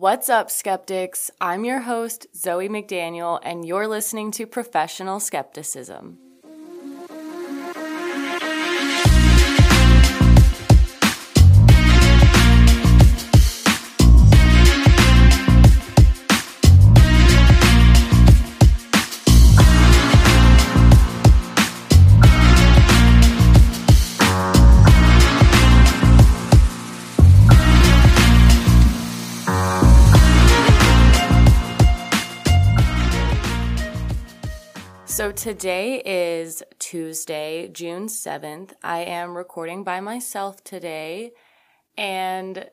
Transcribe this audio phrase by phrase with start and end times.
[0.00, 1.30] What's up, skeptics?
[1.42, 6.16] I'm your host, Zoe McDaniel, and you're listening to Professional Skepticism.
[35.40, 38.72] Today is Tuesday, June 7th.
[38.82, 41.32] I am recording by myself today
[41.96, 42.68] and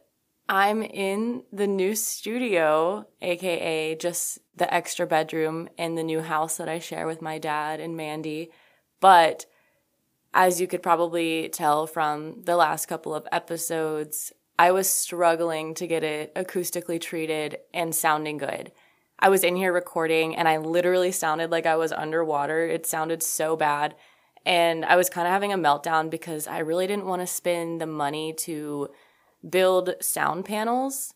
[0.50, 6.68] I'm in the new studio, aka just the extra bedroom in the new house that
[6.68, 8.52] I share with my dad and Mandy.
[9.00, 9.46] But
[10.34, 15.88] as you could probably tell from the last couple of episodes, I was struggling to
[15.88, 18.74] get it acoustically treated and sounding good.
[19.20, 22.68] I was in here recording and I literally sounded like I was underwater.
[22.68, 23.96] It sounded so bad.
[24.46, 27.82] And I was kind of having a meltdown because I really didn't want to spend
[27.82, 28.90] the money to
[29.48, 31.14] build sound panels.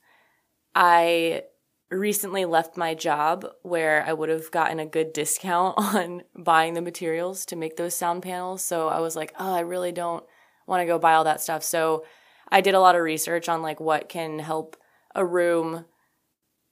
[0.76, 1.44] I
[1.92, 6.82] recently left my job where I would have gotten a good discount on buying the
[6.82, 8.64] materials to make those sound panels.
[8.64, 10.24] So I was like, oh, I really don't
[10.66, 11.64] want to go buy all that stuff.
[11.64, 12.06] So
[12.50, 14.76] I did a lot of research on like what can help
[15.14, 15.86] a room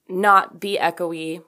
[0.10, 1.44] not be echoey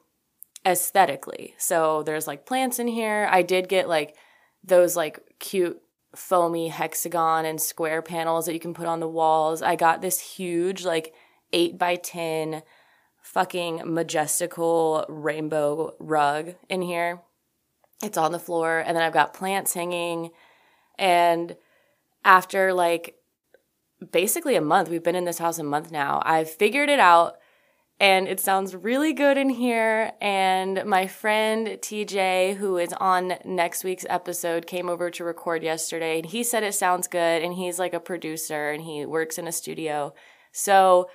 [0.66, 1.56] aesthetically.
[1.58, 3.28] So there's like plants in here.
[3.30, 4.16] I did get like
[4.64, 5.82] those like cute
[6.16, 9.62] foamy hexagon and square panels that you can put on the walls.
[9.62, 11.14] I got this huge like
[11.54, 12.64] 8 by 10
[13.22, 17.22] fucking majestical rainbow rug in here.
[18.04, 20.32] It's on the floor and then I've got plants hanging
[20.98, 21.56] and
[22.24, 23.16] after like
[24.12, 26.22] basically a month, we've been in this house a month now.
[26.26, 27.36] I've figured it out
[28.02, 30.14] and it sounds really good in here.
[30.20, 36.18] And my friend TJ, who is on next week's episode, came over to record yesterday
[36.18, 37.44] and he said it sounds good.
[37.44, 40.16] And he's like a producer and he works in a studio.
[40.52, 41.12] So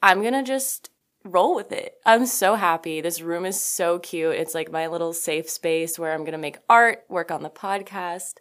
[0.00, 0.90] I'm gonna just
[1.24, 1.94] roll with it.
[2.06, 3.00] I'm so happy.
[3.00, 4.36] This room is so cute.
[4.36, 8.34] It's like my little safe space where I'm gonna make art, work on the podcast,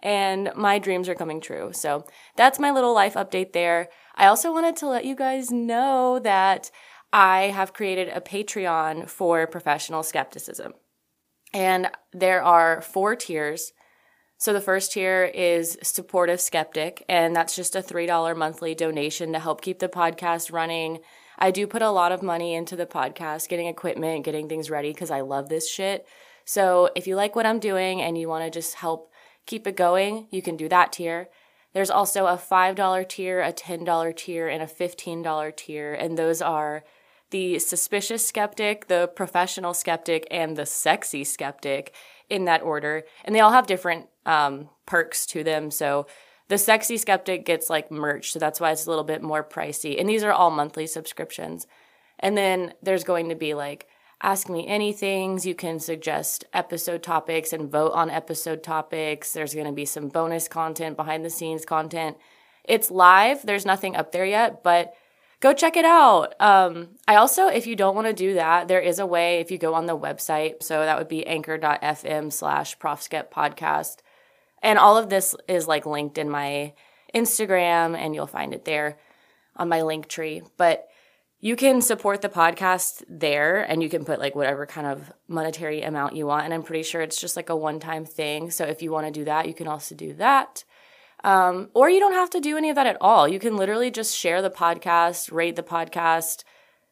[0.00, 1.72] and my dreams are coming true.
[1.72, 2.06] So
[2.36, 3.88] that's my little life update there.
[4.14, 6.70] I also wanted to let you guys know that
[7.12, 10.72] I have created a Patreon for professional skepticism.
[11.52, 13.72] And there are four tiers.
[14.38, 19.38] So the first tier is supportive skeptic, and that's just a $3 monthly donation to
[19.38, 21.00] help keep the podcast running.
[21.38, 24.92] I do put a lot of money into the podcast, getting equipment, getting things ready
[24.92, 26.06] because I love this shit.
[26.44, 29.12] So if you like what I'm doing and you want to just help
[29.46, 31.28] keep it going, you can do that tier.
[31.72, 36.84] There's also a $5 tier, a $10 tier, and a $15 tier, and those are
[37.32, 41.92] the suspicious skeptic, the professional skeptic, and the sexy skeptic
[42.30, 43.02] in that order.
[43.24, 45.70] And they all have different um, perks to them.
[45.70, 46.06] So
[46.48, 48.32] the sexy skeptic gets like merch.
[48.32, 49.98] So that's why it's a little bit more pricey.
[49.98, 51.66] And these are all monthly subscriptions.
[52.20, 53.88] And then there's going to be like
[54.22, 55.44] ask me anythings.
[55.44, 59.32] You can suggest episode topics and vote on episode topics.
[59.32, 62.16] There's going to be some bonus content, behind the scenes content.
[62.64, 63.44] It's live.
[63.44, 64.94] There's nothing up there yet, but
[65.42, 66.40] go check it out.
[66.40, 69.50] Um, I also, if you don't want to do that, there is a way if
[69.50, 70.62] you go on the website.
[70.62, 73.96] So that would be anchor.fm slash profskep podcast.
[74.62, 76.74] And all of this is like linked in my
[77.12, 78.98] Instagram and you'll find it there
[79.56, 80.42] on my link tree.
[80.56, 80.88] But
[81.40, 85.82] you can support the podcast there and you can put like whatever kind of monetary
[85.82, 86.44] amount you want.
[86.44, 88.52] And I'm pretty sure it's just like a one time thing.
[88.52, 90.62] So if you want to do that, you can also do that.
[91.24, 93.28] Um, or you don't have to do any of that at all.
[93.28, 96.44] You can literally just share the podcast, rate the podcast,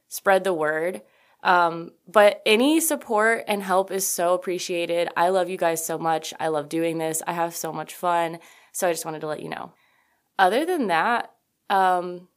[0.09, 1.03] spread the word.
[1.43, 5.09] Um, but any support and help is so appreciated.
[5.17, 6.35] I love you guys so much.
[6.39, 7.23] I love doing this.
[7.27, 8.39] I have so much fun.
[8.73, 9.73] So I just wanted to let you know.
[10.39, 11.33] Other than that,
[11.69, 12.29] um,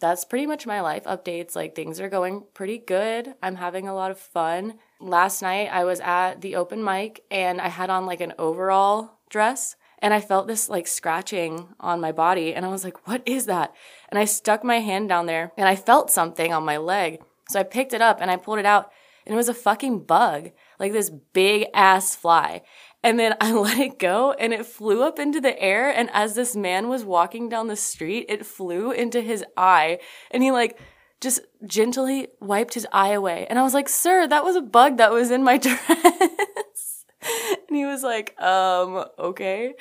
[0.00, 1.54] that's pretty much my life updates.
[1.54, 3.34] Like things are going pretty good.
[3.42, 4.78] I'm having a lot of fun.
[5.00, 9.18] Last night I was at the open mic and I had on like an overall
[9.30, 12.52] dress and I felt this like scratching on my body.
[12.52, 13.72] And I was like, what is that?
[14.08, 17.22] And I stuck my hand down there and I felt something on my leg.
[17.48, 18.90] So I picked it up and I pulled it out
[19.24, 20.50] and it was a fucking bug,
[20.80, 22.62] like this big ass fly.
[23.04, 25.88] And then I let it go and it flew up into the air.
[25.88, 30.00] And as this man was walking down the street, it flew into his eye
[30.32, 30.80] and he like
[31.20, 33.46] just gently wiped his eye away.
[33.48, 36.91] And I was like, sir, that was a bug that was in my dress.
[37.68, 39.74] and he was like, um, okay.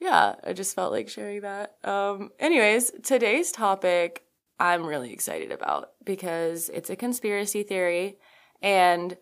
[0.00, 1.76] Yeah, I just felt like sharing that.
[1.84, 4.24] Um, anyways, today's topic,
[4.58, 8.16] I'm really excited about because it's a conspiracy theory
[8.62, 9.16] and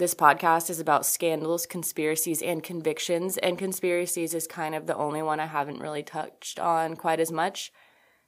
[0.00, 3.36] this podcast is about scandals, conspiracies, and convictions.
[3.36, 7.30] And conspiracies is kind of the only one I haven't really touched on quite as
[7.30, 7.70] much,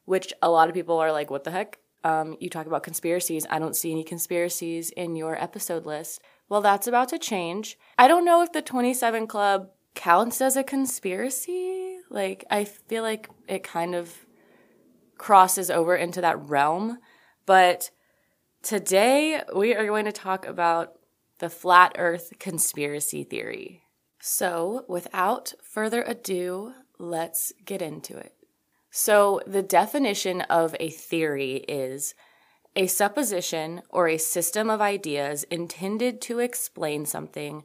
[0.05, 1.79] which a lot of people are like, what the heck?
[2.05, 3.47] Um, you talk about conspiracies.
[3.49, 6.21] I don't see any conspiracies in your episode list.
[6.53, 7.79] Well, that's about to change.
[7.97, 11.97] I don't know if the 27 Club counts as a conspiracy.
[12.11, 14.15] Like, I feel like it kind of
[15.17, 16.99] crosses over into that realm.
[17.47, 17.89] But
[18.63, 20.99] today we are going to talk about
[21.39, 23.85] the flat earth conspiracy theory.
[24.21, 28.35] So, without further ado, let's get into it.
[28.91, 32.15] So, the definition of a theory is
[32.75, 37.65] a supposition or a system of ideas intended to explain something,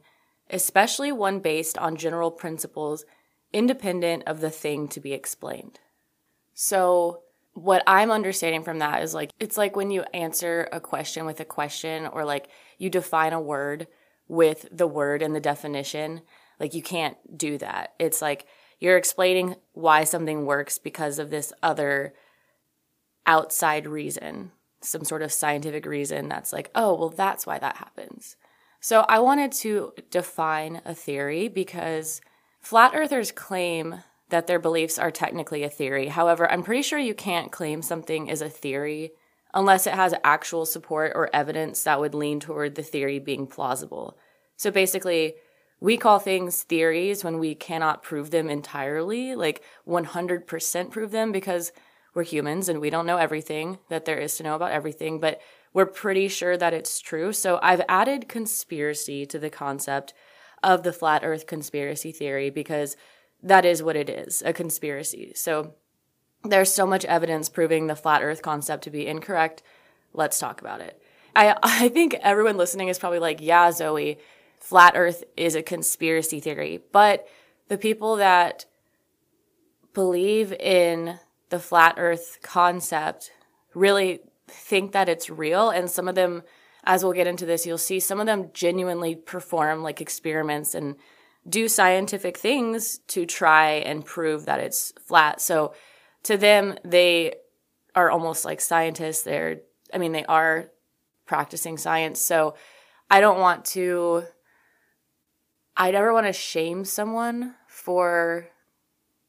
[0.49, 3.05] especially one based on general principles
[3.53, 5.79] independent of the thing to be explained.
[6.53, 7.21] So,
[7.53, 11.39] what I'm understanding from that is like, it's like when you answer a question with
[11.39, 13.87] a question or like you define a word
[14.27, 16.21] with the word and the definition.
[16.59, 17.93] Like, you can't do that.
[17.99, 18.45] It's like
[18.79, 22.13] you're explaining why something works because of this other
[23.25, 24.51] outside reason,
[24.81, 28.35] some sort of scientific reason that's like, oh, well, that's why that happens.
[28.79, 32.21] So I wanted to define a theory because
[32.59, 36.07] flat earthers claim that their beliefs are technically a theory.
[36.07, 39.11] However, I'm pretty sure you can't claim something is a theory
[39.53, 44.17] unless it has actual support or evidence that would lean toward the theory being plausible.
[44.57, 45.35] So basically,
[45.79, 51.71] we call things theories when we cannot prove them entirely, like 100% prove them because
[52.17, 55.39] we're humans and we don't know everything that there is to know about everything, but
[55.71, 57.31] we're pretty sure that it's true.
[57.31, 60.15] So I've added conspiracy to the concept
[60.63, 62.97] of the flat earth conspiracy theory because
[63.43, 65.31] that is what it is a conspiracy.
[65.35, 65.75] So
[66.43, 69.61] there's so much evidence proving the flat earth concept to be incorrect.
[70.11, 70.99] Let's talk about it.
[71.35, 74.17] I, I think everyone listening is probably like, yeah, Zoe,
[74.59, 76.79] flat earth is a conspiracy theory.
[76.91, 77.27] But
[77.67, 78.65] the people that
[79.93, 81.19] believe in
[81.49, 83.31] the flat earth concept
[83.73, 85.69] really think that it's real.
[85.69, 86.43] And some of them,
[86.83, 90.95] as we'll get into this, you'll see some of them genuinely perform like experiments and
[91.47, 95.39] do scientific things to try and prove that it's flat.
[95.41, 95.73] So
[96.23, 97.35] to them, they
[97.95, 99.23] are almost like scientists.
[99.23, 99.61] They're,
[99.93, 100.69] I mean, they are
[101.25, 102.19] practicing science.
[102.19, 102.55] So
[103.09, 104.23] I don't want to,
[105.75, 108.49] I never want to shame someone for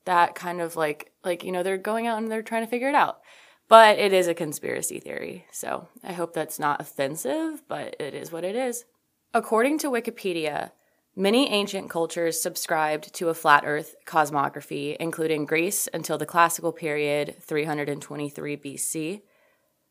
[0.08, 2.88] that kind of like, like, you know, they're going out and they're trying to figure
[2.88, 3.20] it out.
[3.68, 5.44] But it is a conspiracy theory.
[5.52, 8.84] So I hope that's not offensive, but it is what it is.
[9.34, 10.70] According to Wikipedia,
[11.20, 17.34] Many ancient cultures subscribed to a flat earth cosmography, including Greece until the classical period
[17.40, 19.22] 323 BC,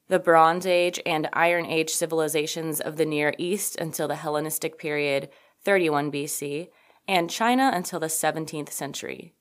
[0.08, 5.28] the Bronze Age and Iron Age civilizations of the Near East until the Hellenistic period
[5.66, 6.70] 31 BC,
[7.10, 9.34] and China until the 17th century.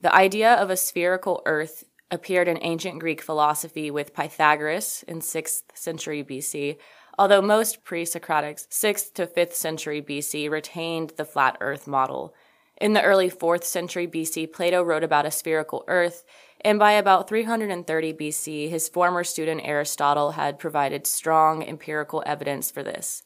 [0.00, 5.62] The idea of a spherical earth appeared in ancient Greek philosophy with Pythagoras in 6th
[5.72, 6.76] century BC,
[7.18, 12.34] although most pre Socratics, 6th to 5th century BC, retained the flat earth model.
[12.78, 16.24] In the early 4th century BC, Plato wrote about a spherical earth,
[16.60, 22.82] and by about 330 BC, his former student Aristotle had provided strong empirical evidence for
[22.82, 23.22] this.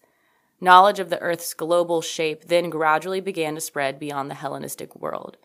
[0.60, 5.36] Knowledge of the earth's global shape then gradually began to spread beyond the Hellenistic world.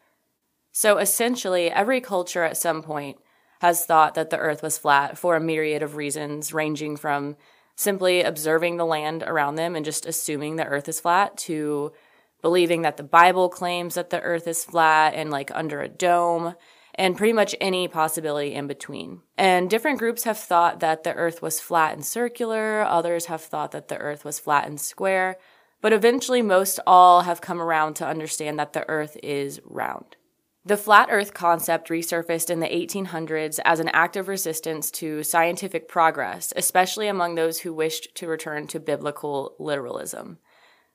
[0.77, 3.17] So essentially, every culture at some point
[3.61, 7.37] has thought that the earth was flat for a myriad of reasons, ranging from
[7.77, 11.93] simply observing the land around them and just assuming the earth is flat to
[12.41, 16.55] believing that the Bible claims that the earth is flat and like under a dome
[16.95, 19.21] and pretty much any possibility in between.
[19.37, 23.71] And different groups have thought that the earth was flat and circular, others have thought
[23.71, 25.37] that the earth was flat and square,
[25.79, 30.17] but eventually most all have come around to understand that the earth is round.
[30.67, 35.87] The flat earth concept resurfaced in the 1800s as an act of resistance to scientific
[35.87, 40.39] progress, especially among those who wished to return to biblical literalism.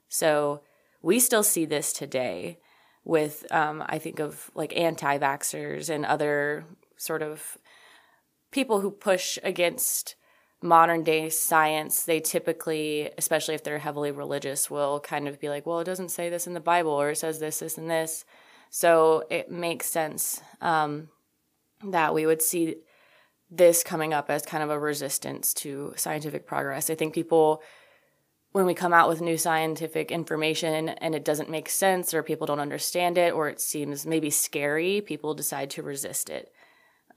[0.09, 0.63] So
[1.03, 2.59] we still see this today
[3.05, 6.65] with, um, I think, of like anti vaxxers and other
[6.97, 7.57] sort of
[8.51, 10.17] people who push against
[10.61, 15.65] modern day science, they typically, especially if they're heavily religious, will kind of be like,
[15.65, 18.25] well, it doesn't say this in the Bible or it says this, this, and this.
[18.71, 21.09] So it makes sense um,
[21.85, 22.77] that we would see
[23.51, 26.89] this coming up as kind of a resistance to scientific progress.
[26.89, 27.63] I think people,
[28.53, 32.47] when we come out with new scientific information and it doesn't make sense or people
[32.47, 36.53] don't understand it or it seems maybe scary, people decide to resist it.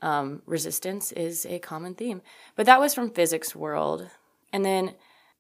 [0.04, 2.22] um, resistance is a common theme.
[2.56, 4.10] But that was from Physics World.
[4.52, 4.94] And then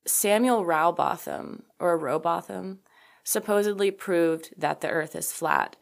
[0.05, 2.79] Samuel Rowbotham, or Rowbotham,
[3.23, 5.75] supposedly proved that the Earth is flat.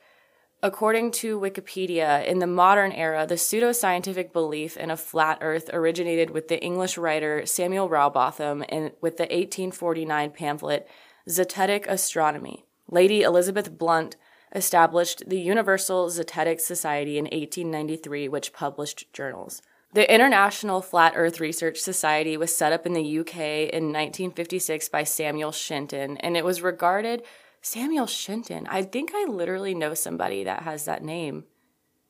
[0.63, 6.29] According to Wikipedia, in the modern era, the pseudoscientific belief in a flat Earth originated
[6.29, 10.87] with the English writer Samuel Rowbotham and with the 1849 pamphlet
[11.27, 12.65] Zetetic Astronomy.
[12.87, 14.17] Lady Elizabeth Blunt
[14.53, 19.63] established the Universal Zetetic Society in 1893, which published journals.
[19.93, 23.35] The International Flat Earth Research Society was set up in the UK
[23.73, 27.23] in 1956 by Samuel Shenton, and it was regarded
[27.61, 28.67] Samuel Shenton.
[28.67, 31.45] I think I literally know somebody that has that name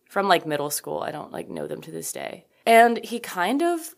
[0.10, 1.02] from like middle school.
[1.02, 2.46] I don't like know them to this day.
[2.66, 3.96] And he kind of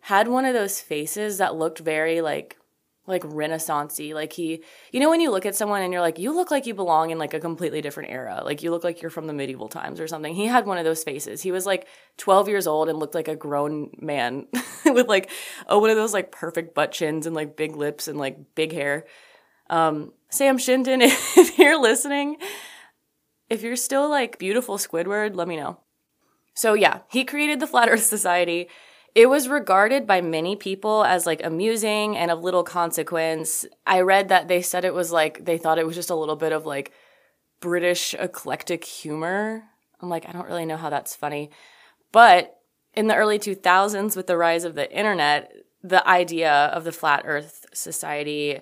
[0.00, 2.58] had one of those faces that looked very like
[3.06, 6.32] like renaissancey like he you know when you look at someone and you're like you
[6.32, 9.10] look like you belong in like a completely different era like you look like you're
[9.10, 11.88] from the medieval times or something he had one of those faces he was like
[12.18, 14.46] 12 years old and looked like a grown man
[14.86, 15.30] with like
[15.66, 18.72] oh one of those like perfect butt chins and like big lips and like big
[18.72, 19.04] hair
[19.72, 22.36] um sam shenton if you're listening
[23.50, 25.78] if you're still like beautiful squidward let me know
[26.54, 28.68] so yeah he created the flat earth society
[29.14, 33.66] it was regarded by many people as like amusing and of little consequence.
[33.86, 36.36] I read that they said it was like they thought it was just a little
[36.36, 36.92] bit of like
[37.60, 39.64] British eclectic humor.
[40.00, 41.50] I'm like, I don't really know how that's funny.
[42.10, 42.58] But
[42.94, 45.52] in the early 2000s, with the rise of the internet,
[45.82, 48.60] the idea of the Flat Earth Society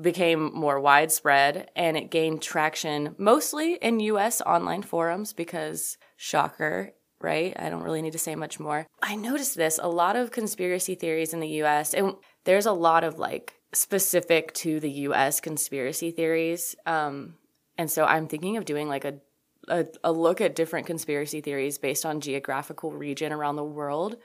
[0.00, 7.54] became more widespread and it gained traction mostly in US online forums because, shocker, right?
[7.58, 8.86] I don't really need to say much more.
[9.02, 13.04] I noticed this a lot of conspiracy theories in the US, and there's a lot
[13.04, 16.74] of like specific to the US conspiracy theories.
[16.84, 17.34] Um,
[17.78, 19.14] and so I'm thinking of doing like a,
[19.68, 24.16] a, a look at different conspiracy theories based on geographical region around the world.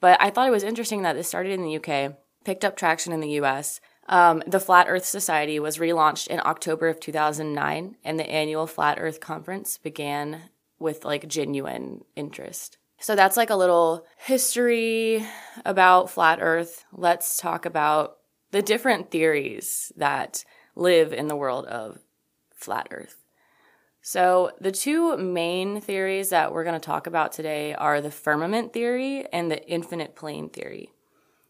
[0.00, 3.12] But I thought it was interesting that this started in the UK, picked up traction
[3.12, 3.80] in the US.
[4.08, 8.98] Um, the Flat Earth Society was relaunched in October of 2009, and the annual Flat
[8.98, 12.78] Earth Conference began with like genuine interest.
[13.00, 15.24] So that's like a little history
[15.64, 16.84] about flat earth.
[16.92, 18.16] Let's talk about
[18.50, 21.98] the different theories that live in the world of
[22.54, 23.22] flat earth.
[24.00, 28.72] So, the two main theories that we're going to talk about today are the firmament
[28.72, 30.92] theory and the infinite plane theory.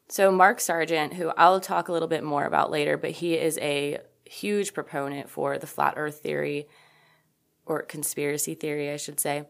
[0.09, 3.59] So, Mark Sargent, who I'll talk a little bit more about later, but he is
[3.59, 6.67] a huge proponent for the flat earth theory
[7.67, 9.45] or conspiracy theory, I should say.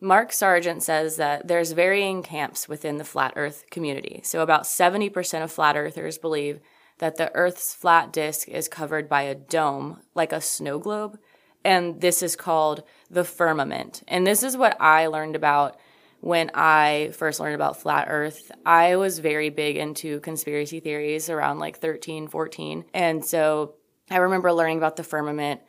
[0.00, 4.20] Mark Sargent says that there's varying camps within the flat earth community.
[4.24, 6.60] So about 70% of flat earthers believe
[6.98, 11.18] that the earth's flat disk is covered by a dome, like a snow globe,
[11.64, 14.02] and this is called the firmament.
[14.06, 15.78] And this is what I learned about
[16.24, 18.50] when I first learned about flat earth.
[18.64, 22.86] I was very big into conspiracy theories around like 13, 14.
[22.94, 23.74] And so
[24.10, 25.60] I remember learning about the firmament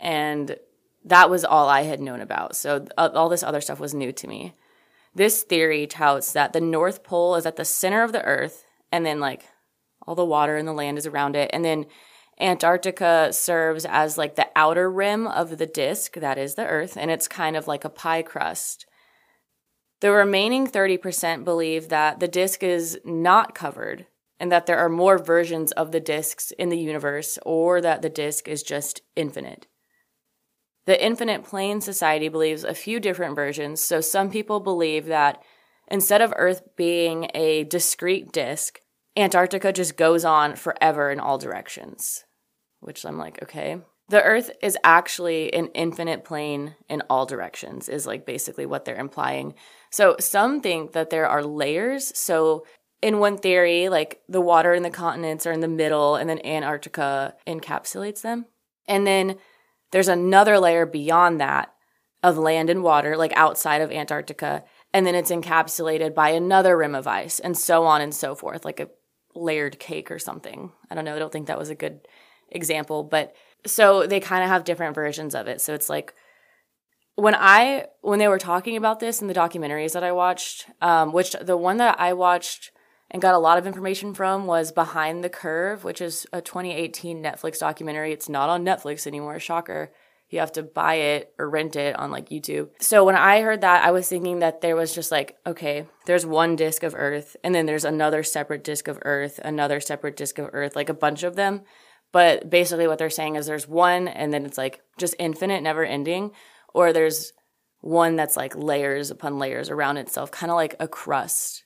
[0.00, 0.56] and
[1.04, 2.56] that was all I had known about.
[2.56, 4.52] So uh, all this other stuff was new to me.
[5.14, 9.06] This theory touts that the North Pole is at the center of the Earth, and
[9.06, 9.44] then like
[10.06, 11.86] all the water and the land is around it, and then
[12.38, 17.10] Antarctica serves as like the outer rim of the disk that is the Earth, and
[17.10, 18.86] it's kind of like a pie crust.
[20.00, 24.06] The remaining 30% believe that the disk is not covered
[24.38, 28.08] and that there are more versions of the disks in the universe or that the
[28.08, 29.66] disk is just infinite.
[30.86, 33.82] The Infinite Plane Society believes a few different versions.
[33.82, 35.42] So some people believe that
[35.88, 38.80] instead of Earth being a discrete disk,
[39.16, 42.24] Antarctica just goes on forever in all directions,
[42.80, 43.82] which I'm like, okay.
[44.10, 48.96] The Earth is actually an infinite plane in all directions, is like basically what they're
[48.96, 49.54] implying.
[49.90, 52.18] So some think that there are layers.
[52.18, 52.66] So
[53.00, 56.44] in one theory, like the water in the continents are in the middle, and then
[56.44, 58.46] Antarctica encapsulates them.
[58.88, 59.36] And then
[59.92, 61.72] there's another layer beyond that
[62.20, 66.96] of land and water, like outside of Antarctica, and then it's encapsulated by another rim
[66.96, 68.90] of ice, and so on and so forth, like a
[69.36, 70.72] layered cake or something.
[70.90, 71.14] I don't know.
[71.14, 72.00] I don't think that was a good
[72.50, 73.36] example, but
[73.66, 75.60] so they kind of have different versions of it.
[75.60, 76.14] So it's like
[77.14, 81.12] when I when they were talking about this in the documentaries that I watched, um,
[81.12, 82.72] which the one that I watched
[83.10, 87.22] and got a lot of information from was Behind the Curve, which is a 2018
[87.22, 88.12] Netflix documentary.
[88.12, 89.90] It's not on Netflix anymore, shocker.
[90.28, 92.68] You have to buy it or rent it on like YouTube.
[92.78, 96.24] So when I heard that, I was thinking that there was just like, okay, there's
[96.24, 100.38] one disk of Earth, and then there's another separate disk of Earth, another separate disk
[100.38, 101.62] of Earth, like a bunch of them.
[102.12, 105.84] But basically, what they're saying is there's one, and then it's like just infinite, never
[105.84, 106.32] ending,
[106.74, 107.32] or there's
[107.80, 111.64] one that's like layers upon layers around itself, kind of like a crust,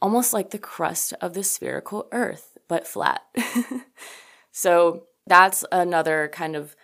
[0.00, 3.22] almost like the crust of the spherical earth, but flat.
[4.52, 6.74] so that's another kind of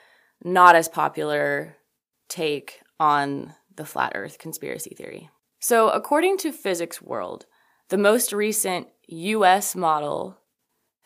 [0.44, 1.76] not as popular
[2.28, 5.30] take on the flat earth conspiracy theory.
[5.60, 7.46] So, according to Physics World,
[7.88, 10.37] the most recent US model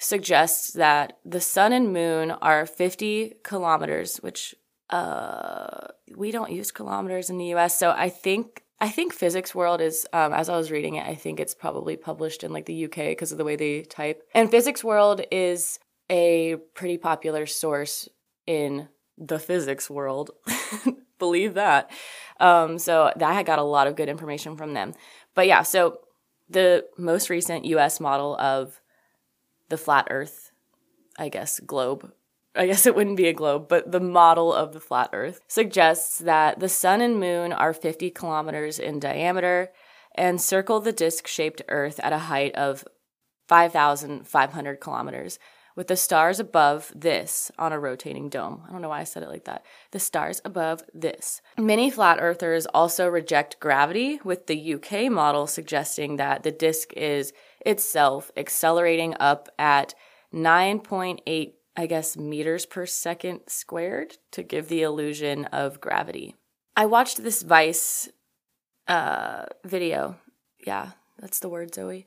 [0.02, 4.54] suggests that the sun and moon are 50 kilometers, which
[4.90, 7.78] uh, we don't use kilometers in the US.
[7.78, 11.14] So I think I think Physics World is, um, as I was reading it, I
[11.14, 14.24] think it's probably published in like the UK because of the way they type.
[14.34, 15.78] And Physics World is
[16.10, 18.08] a pretty popular source
[18.44, 20.32] in the physics world.
[21.20, 21.92] Believe that.
[22.40, 24.94] Um, so that I got a lot of good information from them.
[25.36, 26.00] But yeah, so
[26.50, 28.81] the most recent US model of
[29.72, 30.52] the flat earth,
[31.18, 32.12] I guess, globe
[32.54, 36.18] I guess it wouldn't be a globe, but the model of the flat Earth suggests
[36.18, 39.72] that the sun and moon are 50 kilometers in diameter
[40.14, 42.84] and circle the disc shaped Earth at a height of
[43.48, 45.38] 5,500 kilometers,
[45.74, 48.62] with the stars above this on a rotating dome.
[48.68, 49.64] I don't know why I said it like that.
[49.92, 51.40] The stars above this.
[51.56, 57.32] Many flat earthers also reject gravity, with the UK model suggesting that the disk is
[57.64, 59.94] itself accelerating up at
[60.34, 66.34] 9.8 I guess, meters per second squared to give the illusion of gravity.
[66.76, 68.10] I watched this Vice
[68.88, 70.16] uh, video.
[70.66, 72.06] Yeah, that's the word, Zoe.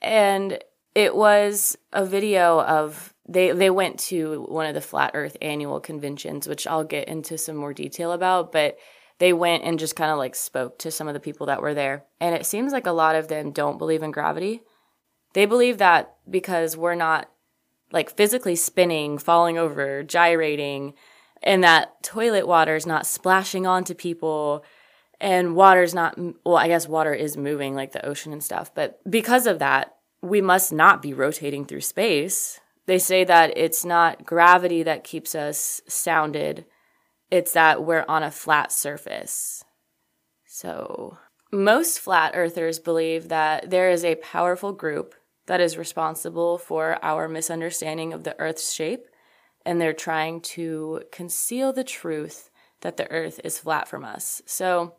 [0.00, 0.58] And
[0.94, 5.80] it was a video of they they went to one of the flat earth annual
[5.80, 8.76] conventions which I'll get into some more detail about but
[9.18, 11.72] they went and just kind of like spoke to some of the people that were
[11.72, 14.60] there and it seems like a lot of them don't believe in gravity
[15.32, 17.30] they believe that because we're not
[17.90, 20.94] like physically spinning, falling over, gyrating,
[21.42, 24.64] and that toilet water is not splashing onto people
[25.20, 28.98] and water's not well i guess water is moving like the ocean and stuff but
[29.08, 32.60] because of that we must not be rotating through space.
[32.86, 36.64] They say that it's not gravity that keeps us sounded
[37.30, 39.64] it's that we're on a flat surface.
[40.44, 41.16] So
[41.50, 45.14] most flat earthers believe that there is a powerful group
[45.46, 49.06] that is responsible for our misunderstanding of the Earth's shape,
[49.64, 52.50] and they're trying to conceal the truth
[52.80, 54.42] that the Earth is flat from us.
[54.46, 54.94] So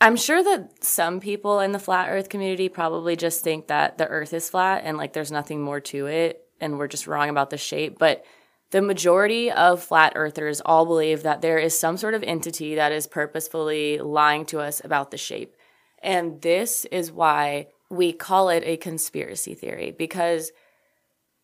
[0.00, 4.08] I'm sure that some people in the flat Earth community probably just think that the
[4.08, 7.50] Earth is flat and like there's nothing more to it, and we're just wrong about
[7.50, 7.98] the shape.
[7.98, 8.24] But
[8.72, 12.90] the majority of flat earthers all believe that there is some sort of entity that
[12.90, 15.54] is purposefully lying to us about the shape.
[16.02, 20.50] And this is why we call it a conspiracy theory because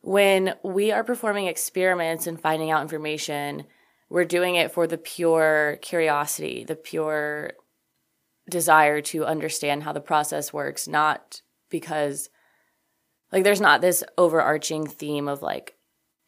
[0.01, 3.65] when we are performing experiments and finding out information,
[4.09, 7.53] we're doing it for the pure curiosity, the pure
[8.49, 12.31] desire to understand how the process works, not because
[13.31, 15.77] like there's not this overarching theme of like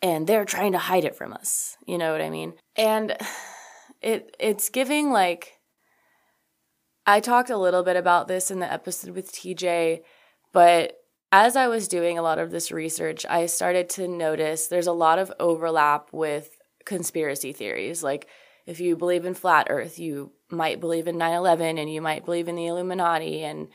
[0.03, 1.79] and they're trying to hide it from us.
[1.87, 2.53] You know what I mean?
[2.77, 3.17] And
[4.03, 5.60] it it's giving like
[7.07, 10.03] I talked a little bit about this in the episode with TJ,
[10.53, 10.97] but
[11.33, 14.93] as I was doing a lot of this research, I started to notice there's a
[14.93, 18.03] lot of overlap with conspiracy theories.
[18.03, 18.27] Like,
[18.67, 22.25] if you believe in flat earth, you might believe in 9 11 and you might
[22.25, 23.69] believe in the Illuminati, and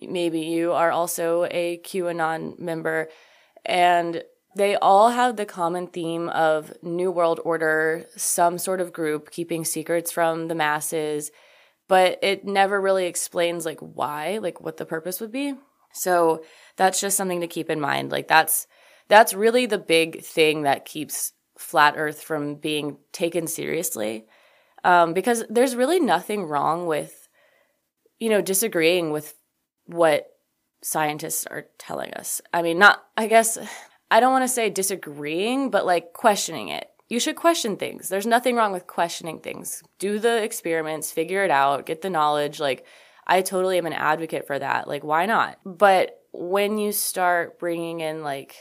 [0.00, 3.08] maybe you are also a QAnon member.
[3.64, 4.22] And
[4.54, 9.64] they all have the common theme of New World Order, some sort of group keeping
[9.64, 11.30] secrets from the masses
[11.88, 15.54] but it never really explains like why, like what the purpose would be.
[15.92, 16.44] So
[16.76, 18.10] that's just something to keep in mind.
[18.10, 18.66] Like that's
[19.08, 24.26] that's really the big thing that keeps flat earth from being taken seriously.
[24.84, 27.28] Um, because there's really nothing wrong with,
[28.18, 29.34] you know, disagreeing with
[29.86, 30.28] what
[30.82, 32.40] scientists are telling us.
[32.52, 33.58] I mean, not, I guess,
[34.10, 38.08] I don't want to say disagreeing, but like questioning it you should question things.
[38.08, 39.82] There's nothing wrong with questioning things.
[39.98, 42.58] Do the experiments, figure it out, get the knowledge.
[42.58, 42.84] Like,
[43.26, 44.88] I totally am an advocate for that.
[44.88, 45.58] Like, why not?
[45.64, 48.56] But when you start bringing in like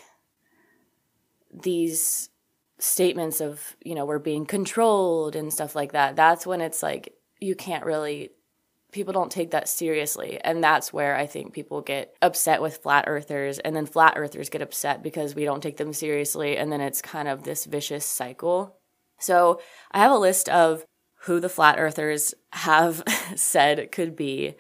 [1.52, 2.30] these
[2.78, 7.14] statements of, you know, we're being controlled and stuff like that, that's when it's like
[7.40, 8.32] you can't really
[8.96, 10.40] people don't take that seriously.
[10.42, 13.60] And that's where I think people get upset with flat earthers.
[13.60, 16.56] And then flat earthers get upset because we don't take them seriously.
[16.56, 18.78] And then it's kind of this vicious cycle.
[19.20, 19.60] So
[19.92, 20.86] I have a list of
[21.24, 23.04] who the flat earthers have
[23.36, 24.56] said could be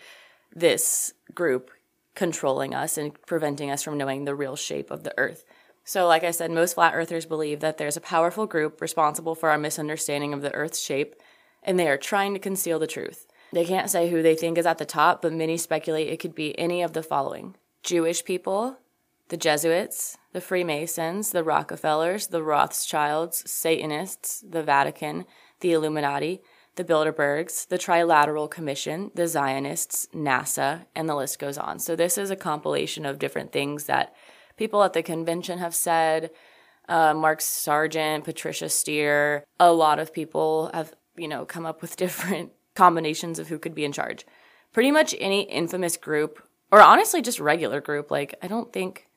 [0.53, 1.71] this group
[2.13, 5.45] controlling us and preventing us from knowing the real shape of the earth.
[5.85, 9.49] So, like I said, most flat earthers believe that there's a powerful group responsible for
[9.49, 11.15] our misunderstanding of the earth's shape,
[11.61, 13.27] and they are trying to conceal the truth.
[13.53, 16.35] They can't say who they think is at the top, but many speculate it could
[16.35, 18.77] be any of the following Jewish people,
[19.29, 25.25] the Jesuits, the Freemasons, the Rockefellers, the Rothschilds, Satanists, the Vatican,
[25.61, 26.41] the Illuminati,
[26.75, 31.79] the Bilderbergs, the Trilateral Commission, the Zionists, NASA, and the list goes on.
[31.79, 34.13] So, this is a compilation of different things that
[34.57, 36.31] people at the convention have said.
[36.87, 41.95] Uh, Mark Sargent, Patricia Steere, a lot of people have, you know, come up with
[41.97, 44.25] different combinations of who could be in charge.
[44.73, 48.11] Pretty much any infamous group, or honestly, just regular group.
[48.11, 49.07] Like, I don't think,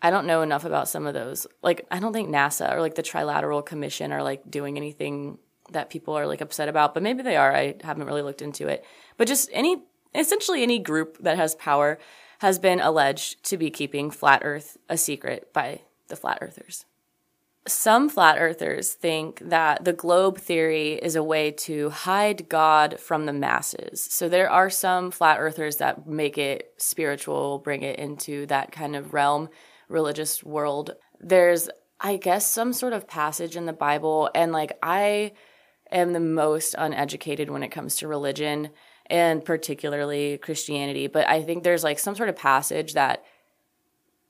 [0.00, 1.46] I don't know enough about some of those.
[1.62, 5.38] Like, I don't think NASA or like the Trilateral Commission are like doing anything
[5.72, 7.54] that people are like upset about, but maybe they are.
[7.54, 8.84] I haven't really looked into it.
[9.16, 9.82] But just any,
[10.14, 11.98] essentially any group that has power
[12.38, 16.84] has been alleged to be keeping flat earth a secret by the flat earthers.
[17.66, 23.24] Some flat earthers think that the globe theory is a way to hide God from
[23.24, 24.06] the masses.
[24.10, 28.94] So there are some flat earthers that make it spiritual, bring it into that kind
[28.94, 29.48] of realm,
[29.88, 30.90] religious world.
[31.20, 35.32] There's, I guess, some sort of passage in the Bible, and like I
[35.90, 38.70] am the most uneducated when it comes to religion
[39.06, 41.06] and particularly Christianity.
[41.06, 43.24] But I think there's like some sort of passage that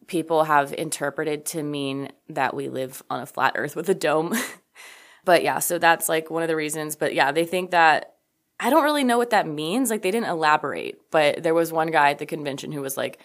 [0.07, 4.35] people have interpreted to mean that we live on a flat earth with a dome.
[5.25, 6.97] but yeah, so that's like one of the reasons.
[6.97, 8.15] But yeah, they think that
[8.61, 9.91] I don't really know what that means.
[9.91, 13.19] Like they didn't elaborate, but there was one guy at the convention who was like,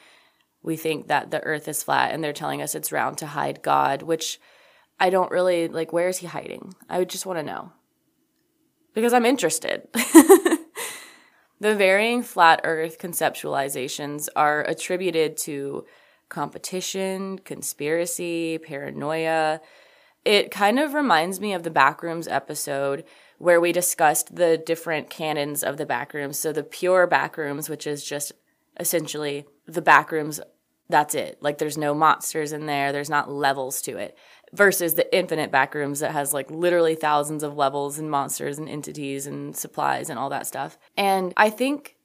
[0.62, 3.62] we think that the earth is flat and they're telling us it's round to hide
[3.62, 4.40] God, which
[5.00, 5.94] I don't really like.
[5.94, 6.74] Where is he hiding?
[6.90, 7.72] I would just want to know
[8.94, 9.88] because I'm interested.
[9.94, 15.86] the varying flat earth conceptualizations are attributed to
[16.30, 19.62] competition, conspiracy, paranoia.
[20.24, 23.04] It kind of reminds me of the Backrooms episode
[23.40, 26.36] where we discussed the different canons of the backrooms.
[26.36, 28.34] So the pure backrooms, which is just
[28.80, 30.40] essentially the backrooms,
[30.90, 31.38] that's it.
[31.42, 34.18] Like there's no monsters in there, there's not levels to it
[34.52, 39.26] versus the infinite backrooms that has like literally thousands of levels and monsters and entities
[39.26, 40.78] and supplies and all that stuff.
[40.98, 41.96] And I think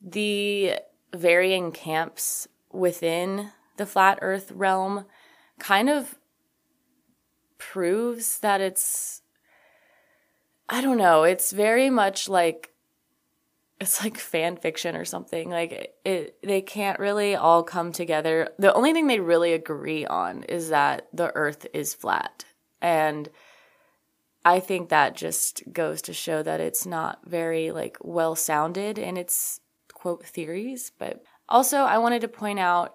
[0.00, 0.74] the
[1.14, 5.06] varying camps within the flat earth realm
[5.58, 6.16] kind of
[7.58, 9.22] proves that it's
[10.68, 12.72] I don't know, it's very much like
[13.78, 15.50] it's like fan fiction or something.
[15.50, 18.50] Like it, they can't really all come together.
[18.58, 22.44] The only thing they really agree on is that the earth is flat.
[22.80, 23.28] And
[24.44, 29.16] I think that just goes to show that it's not very like well sounded in
[29.16, 29.60] its
[29.92, 32.94] quote theories, but also I wanted to point out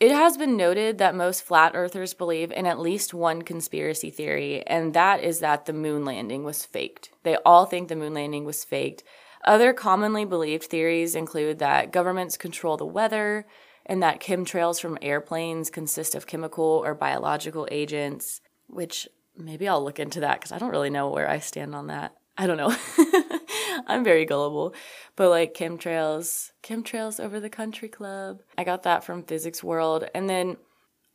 [0.00, 4.66] it has been noted that most flat earthers believe in at least one conspiracy theory,
[4.66, 7.10] and that is that the moon landing was faked.
[7.22, 9.04] They all think the moon landing was faked
[9.44, 13.46] other commonly believed theories include that governments control the weather
[13.86, 20.00] and that chemtrails from airplanes consist of chemical or biological agents, which maybe I'll look
[20.00, 22.14] into that because I don't really know where I stand on that.
[22.38, 22.74] I don't know.
[23.86, 24.74] I'm very gullible.
[25.16, 28.40] But like chemtrails, chemtrails over the country club.
[28.56, 30.08] I got that from Physics World.
[30.14, 30.56] And then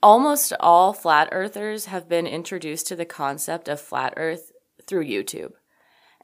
[0.02, 4.52] almost all flat earthers have been introduced to the concept of flat earth
[4.86, 5.52] through YouTube.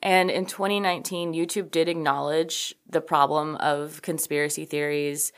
[0.02, 5.32] And in 2019, YouTube did acknowledge the problem of conspiracy theories,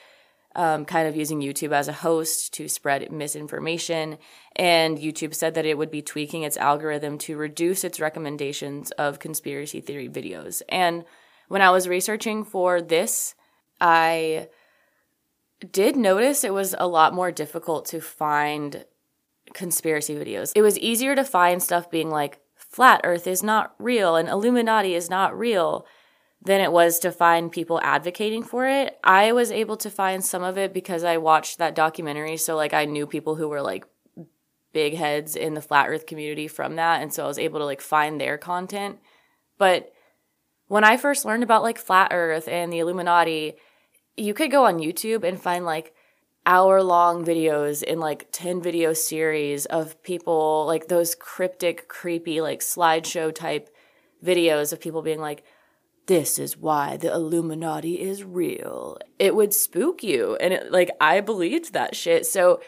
[0.58, 4.18] um, kind of using YouTube as a host to spread misinformation.
[4.56, 9.20] And YouTube said that it would be tweaking its algorithm to reduce its recommendations of
[9.20, 10.64] conspiracy theory videos.
[10.68, 11.06] And
[11.48, 13.36] when I was researching for this,
[13.80, 14.50] I
[15.72, 18.84] did notice it was a lot more difficult to find
[19.54, 20.52] conspiracy videos.
[20.56, 24.96] It was easier to find stuff being like, flat earth is not real and Illuminati
[24.96, 25.86] is not real
[26.42, 28.98] than it was to find people advocating for it.
[29.04, 32.38] I was able to find some of it because I watched that documentary.
[32.38, 33.86] So, like, I knew people who were like
[34.78, 37.02] big heads in the flat earth community from that.
[37.02, 39.00] And so I was able to like find their content.
[39.58, 39.92] But
[40.68, 43.56] when I first learned about like flat earth and the Illuminati,
[44.16, 45.96] you could go on YouTube and find like
[46.46, 52.62] hour long videos in like 10 video series of people like those cryptic creepy like
[52.62, 53.70] slideshow type
[54.24, 55.44] videos of people being like
[56.08, 58.98] this is why the illuminati is real.
[59.20, 60.36] It would spook you.
[60.38, 62.26] And it, like i believed that shit.
[62.26, 62.62] So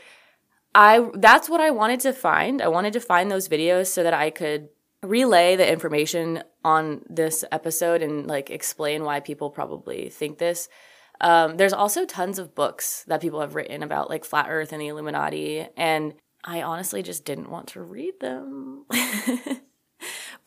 [0.75, 2.61] i that's what i wanted to find.
[2.61, 4.69] I wanted to find those videos so that i could
[5.01, 10.67] relay the information on this episode and like explain why people probably think this.
[11.21, 14.81] Um, there's also tons of books that people have written about like flat earth and
[14.81, 15.67] the illuminati.
[15.75, 18.85] And i honestly just didn't want to read them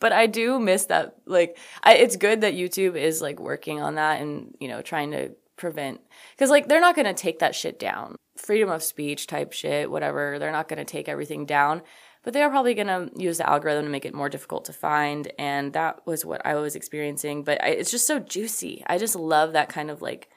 [0.03, 1.15] but I do miss that.
[1.25, 5.11] Like, I, it's good that YouTube is like working on that and, you know, trying
[5.11, 6.01] to prevent,
[6.35, 8.17] because like they're not going to take that shit down.
[8.35, 10.39] Freedom of speech type shit, whatever.
[10.39, 11.83] They're not going to take everything down
[12.23, 14.73] but they are probably going to use the algorithm to make it more difficult to
[14.73, 18.97] find and that was what i was experiencing but I, it's just so juicy i
[18.97, 20.29] just love that kind of like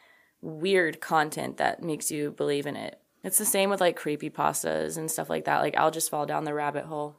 [0.42, 4.96] weird content that makes you believe in it it's the same with like creepy pastas
[4.96, 7.16] and stuff like that like i'll just fall down the rabbit hole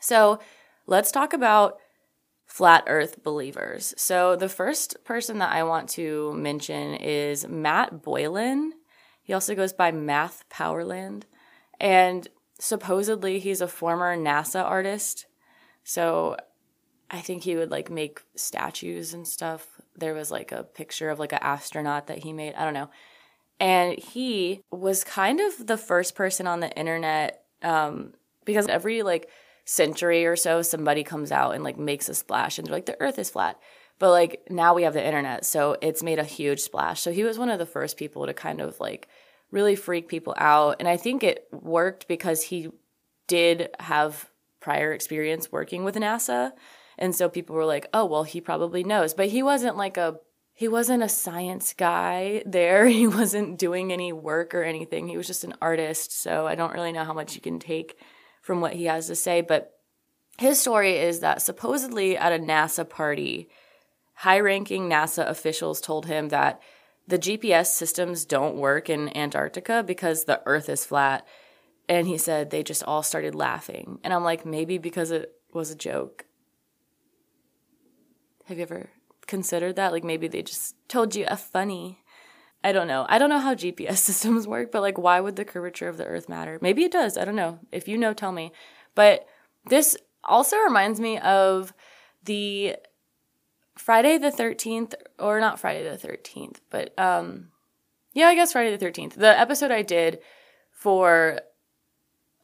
[0.00, 0.40] so
[0.86, 1.78] let's talk about
[2.44, 8.72] flat earth believers so the first person that i want to mention is matt boylan
[9.22, 11.24] he also goes by math powerland
[11.80, 15.26] and supposedly he's a former NASA artist.
[15.84, 16.36] So
[17.10, 19.80] I think he would like make statues and stuff.
[19.96, 22.54] There was like a picture of like an astronaut that he made.
[22.54, 22.90] I don't know.
[23.58, 28.12] And he was kind of the first person on the internet um,
[28.44, 29.28] because every like
[29.66, 33.00] century or so, somebody comes out and like makes a splash and they're like, the
[33.00, 33.60] earth is flat.
[33.98, 37.00] But like now we have the internet, so it's made a huge splash.
[37.00, 39.08] So he was one of the first people to kind of like
[39.50, 40.76] really freak people out.
[40.78, 42.70] And I think it worked because he
[43.26, 46.52] did have prior experience working with NASA.
[46.98, 49.14] And so people were like, oh, well, he probably knows.
[49.14, 50.20] But he wasn't like a
[50.52, 52.86] he wasn't a science guy there.
[53.00, 55.08] He wasn't doing any work or anything.
[55.08, 56.12] He was just an artist.
[56.12, 57.98] So I don't really know how much you can take
[58.46, 59.40] from what he has to say.
[59.40, 59.72] But
[60.38, 63.48] his story is that supposedly at a NASA party,
[64.14, 66.62] high ranking NASA officials told him that
[67.08, 71.26] the GPS systems don't work in Antarctica because the earth is flat.
[71.88, 73.98] And he said they just all started laughing.
[74.04, 76.24] And I'm like, maybe because it was a joke.
[78.44, 78.90] Have you ever
[79.26, 79.90] considered that?
[79.90, 81.98] Like maybe they just told you a funny.
[82.66, 83.06] I don't know.
[83.08, 86.04] I don't know how GPS systems work, but like, why would the curvature of the
[86.04, 86.58] earth matter?
[86.60, 87.16] Maybe it does.
[87.16, 87.60] I don't know.
[87.70, 88.50] If you know, tell me.
[88.96, 89.24] But
[89.68, 91.72] this also reminds me of
[92.24, 92.74] the
[93.78, 97.52] Friday the 13th, or not Friday the 13th, but um,
[98.14, 99.12] yeah, I guess Friday the 13th.
[99.14, 100.18] The episode I did
[100.72, 101.38] for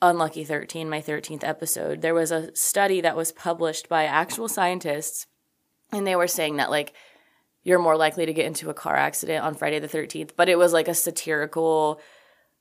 [0.01, 5.27] Unlucky 13, my 13th episode, there was a study that was published by actual scientists,
[5.91, 6.93] and they were saying that, like,
[7.63, 10.59] you're more likely to get into a car accident on Friday the 13th, but it
[10.59, 12.01] was like a satirical,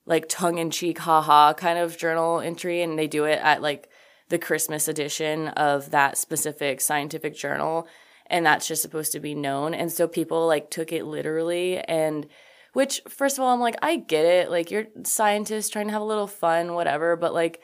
[0.06, 3.88] like tongue in cheek, haha kind of journal entry, and they do it at like
[4.28, 7.86] the Christmas edition of that specific scientific journal
[8.32, 9.74] and that's just supposed to be known.
[9.74, 12.26] And so people like took it literally and
[12.72, 14.50] which first of all I'm like I get it.
[14.50, 17.60] Like you're scientists trying to have a little fun whatever, but like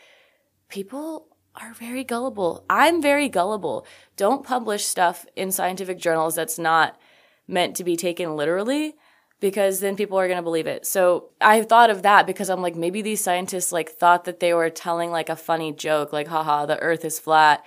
[0.69, 2.65] people are very gullible.
[2.69, 3.87] I'm very gullible.
[4.17, 7.01] Don't publish stuff in scientific journals that's not
[7.49, 8.95] meant to be taken literally
[9.41, 10.87] because then people are going to believe it.
[10.87, 14.53] So I thought of that because I'm like maybe these scientists like thought that they
[14.53, 17.65] were telling like a funny joke like haha the earth is flat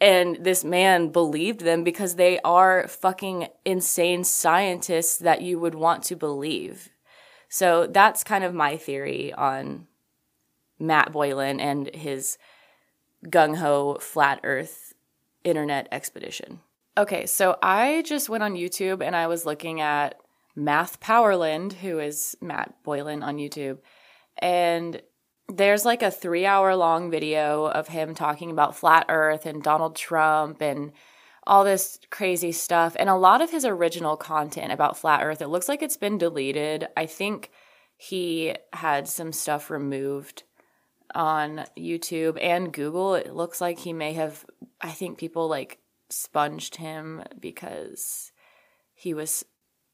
[0.00, 6.02] and this man believed them because they are fucking insane scientists that you would want
[6.04, 6.88] to believe.
[7.48, 9.86] So that's kind of my theory on
[10.78, 12.38] Matt Boylan and his
[13.26, 14.94] gung ho flat earth
[15.44, 16.60] internet expedition.
[16.98, 20.16] Okay, so I just went on YouTube and I was looking at
[20.56, 23.78] Math Powerland, who is Matt Boylan on YouTube.
[24.38, 25.00] And
[25.48, 29.96] there's like a three hour long video of him talking about flat earth and Donald
[29.96, 30.92] Trump and
[31.46, 32.96] all this crazy stuff.
[32.98, 36.18] And a lot of his original content about flat earth it looks like it's been
[36.18, 36.88] deleted.
[36.96, 37.50] I think
[37.96, 40.42] he had some stuff removed
[41.14, 43.14] on youtube and google.
[43.14, 44.44] It looks like he may have
[44.80, 45.78] i think people like
[46.10, 48.32] sponged him because
[48.94, 49.44] he was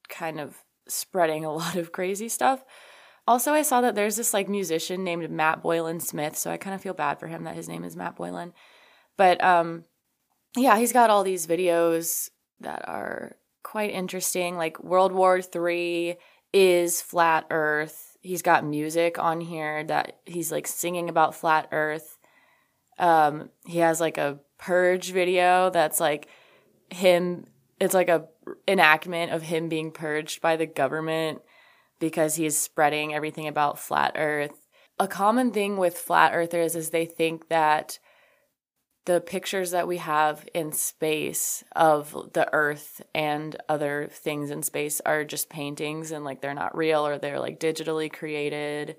[0.08, 0.56] kind of
[0.88, 2.64] spreading a lot of crazy stuff
[3.28, 6.74] also, I saw that there's this like musician named Matt Boylan Smith, so I kind
[6.74, 8.52] of feel bad for him that his name is Matt Boylan.
[9.16, 9.84] But um
[10.56, 16.16] yeah, he's got all these videos that are quite interesting, like World War 3
[16.52, 18.16] is flat earth.
[18.22, 22.18] He's got music on here that he's like singing about flat earth.
[22.98, 26.28] Um he has like a purge video that's like
[26.90, 27.46] him
[27.78, 28.26] it's like a
[28.66, 31.40] enactment of him being purged by the government
[31.98, 34.68] because he's spreading everything about flat earth.
[34.98, 37.98] A common thing with flat earthers is they think that
[39.04, 45.00] the pictures that we have in space of the earth and other things in space
[45.06, 48.96] are just paintings and like they're not real or they're like digitally created.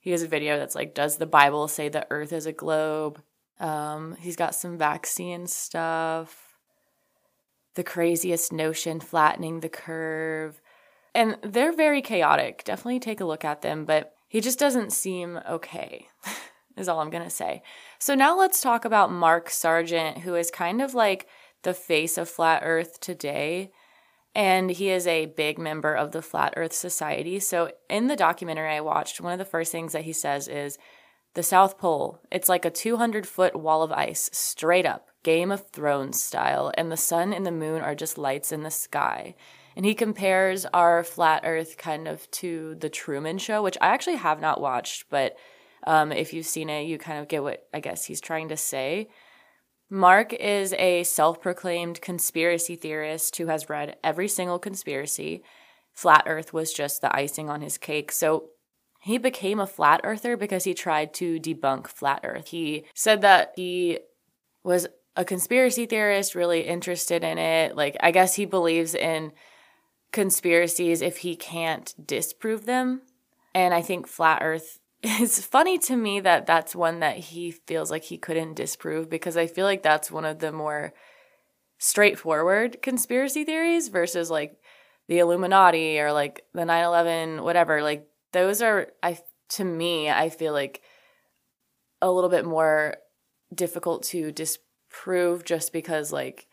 [0.00, 3.22] He has a video that's like, Does the Bible say the earth is a globe?
[3.60, 6.56] Um, he's got some vaccine stuff.
[7.74, 10.60] The craziest notion, flattening the curve.
[11.14, 12.64] And they're very chaotic.
[12.64, 16.08] Definitely take a look at them, but he just doesn't seem okay.
[16.76, 17.62] is all I'm going to say.
[17.98, 21.26] So now let's talk about Mark Sargent, who is kind of like
[21.62, 23.72] the face of Flat Earth today.
[24.34, 27.40] And he is a big member of the Flat Earth Society.
[27.40, 30.78] So in the documentary I watched, one of the first things that he says is
[31.38, 35.68] the South Pole, it's like a 200 foot wall of ice, straight up, Game of
[35.68, 39.36] Thrones style, and the sun and the moon are just lights in the sky.
[39.76, 44.16] And he compares our flat earth kind of to the Truman Show, which I actually
[44.16, 45.36] have not watched, but
[45.86, 48.56] um, if you've seen it, you kind of get what I guess he's trying to
[48.56, 49.08] say.
[49.88, 55.44] Mark is a self proclaimed conspiracy theorist who has read every single conspiracy.
[55.92, 58.10] Flat Earth was just the icing on his cake.
[58.10, 58.50] So
[59.00, 62.48] he became a flat earther because he tried to debunk flat Earth.
[62.48, 64.00] He said that he
[64.64, 67.76] was a conspiracy theorist, really interested in it.
[67.76, 69.32] Like, I guess he believes in
[70.12, 73.02] conspiracies if he can't disprove them.
[73.54, 77.90] And I think flat Earth is funny to me that that's one that he feels
[77.90, 80.92] like he couldn't disprove because I feel like that's one of the more
[81.78, 84.58] straightforward conspiracy theories versus like
[85.06, 89.18] the Illuminati or like the 9/11 whatever like those are I
[89.50, 90.82] to me I feel like
[92.00, 92.96] a little bit more
[93.54, 96.46] difficult to disprove just because like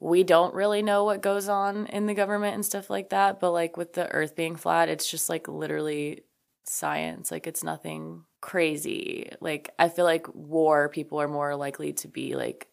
[0.00, 3.52] we don't really know what goes on in the government and stuff like that but
[3.52, 6.24] like with the earth being flat it's just like literally
[6.66, 7.30] science.
[7.30, 9.30] Like it's nothing crazy.
[9.40, 12.68] Like I feel like war people are more likely to be like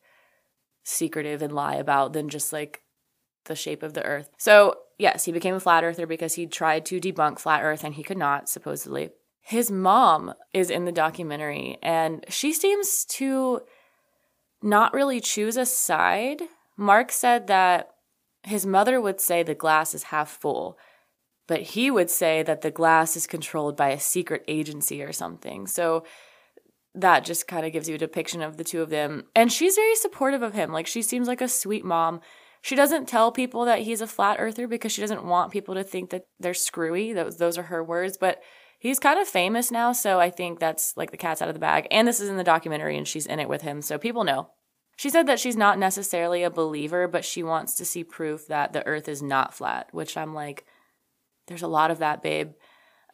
[0.84, 2.82] secretive and lie about than just like
[3.46, 4.30] the shape of the earth.
[4.38, 7.96] So, yes, he became a flat earther because he tried to debunk flat earth and
[7.96, 9.10] he could not supposedly.
[9.42, 13.62] His mom is in the documentary and she seems to
[14.62, 16.44] not really choose a side.
[16.78, 17.90] Mark said that
[18.44, 20.78] his mother would say the glass is half full
[21.52, 25.68] but he would say that the glass is controlled by a secret agency or something.
[25.68, 26.06] So
[26.96, 29.26] that just kind of gives you a depiction of the two of them.
[29.36, 30.72] And she's very supportive of him.
[30.72, 32.22] Like she seems like a sweet mom.
[32.62, 35.84] She doesn't tell people that he's a flat earther because she doesn't want people to
[35.84, 37.12] think that they're screwy.
[37.12, 38.41] Those those are her words, but
[38.78, 41.60] he's kind of famous now, so I think that's like the cat's out of the
[41.60, 41.88] bag.
[41.89, 44.50] And this is in the documentary and she's in it with him, so people know.
[44.95, 48.74] She said that she's not necessarily a believer, but she wants to see proof that
[48.74, 50.65] the earth is not flat, which I'm like,
[51.47, 52.52] there's a lot of that, babe.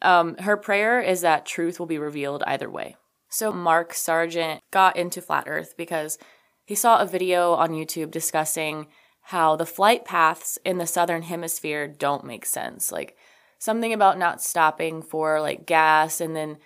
[0.02, 2.96] Um, her prayer is that truth will be revealed either way.
[3.30, 6.18] So Mark Sargent got into flat earth because
[6.64, 8.88] he saw a video on YouTube discussing
[9.28, 12.90] how the flight paths in the southern hemisphere don't make sense.
[12.90, 13.14] Like
[13.58, 16.56] something about not stopping for like gas and then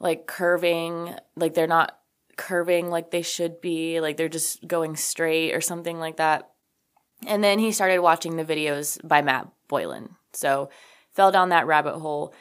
[0.00, 1.96] like curving, like they're not
[2.36, 6.50] curving like they should be, like they're just going straight or something like that.
[7.28, 10.16] And then he started watching the videos by Matt Boylan.
[10.32, 10.68] So
[11.12, 12.34] fell down that rabbit hole.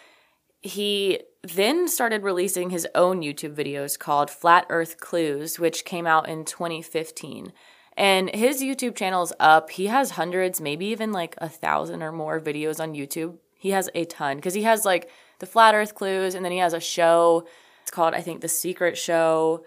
[0.61, 6.27] He then started releasing his own YouTube videos called Flat Earth Clues, which came out
[6.27, 7.53] in 2015.
[7.99, 9.71] And his YouTube channel is up.
[9.71, 13.37] He has hundreds, maybe even like a thousand or more videos on YouTube.
[13.57, 15.09] He has a ton because he has like
[15.39, 17.45] the Flat Earth Clues, and then he has a show.
[17.81, 19.65] It's called, I think, The Secret Show.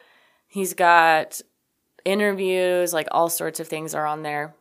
[0.48, 1.42] He's got
[2.06, 4.54] interviews, like all sorts of things are on there.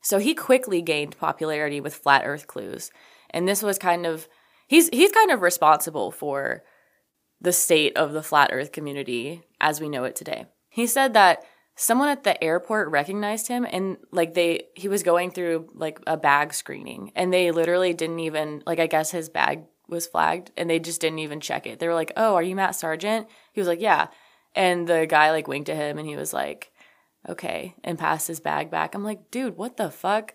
[0.00, 2.92] So he quickly gained popularity with Flat Earth Clues.
[3.30, 4.28] And this was kind of
[4.68, 6.62] he's he's kind of responsible for
[7.40, 10.46] the state of the flat earth community as we know it today.
[10.68, 15.30] He said that someone at the airport recognized him and like they he was going
[15.30, 19.64] through like a bag screening and they literally didn't even like I guess his bag
[19.88, 21.78] was flagged and they just didn't even check it.
[21.78, 24.08] They were like, "Oh, are you Matt Sargent?" He was like, "Yeah."
[24.54, 26.72] And the guy like winked at him and he was like,
[27.28, 28.94] "Okay," and passed his bag back.
[28.94, 30.34] I'm like, "Dude, what the fuck?"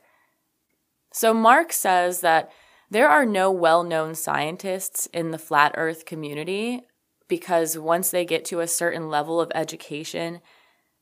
[1.11, 2.51] So Mark says that
[2.89, 6.81] there are no well known scientists in the flat earth community
[7.27, 10.39] because once they get to a certain level of education,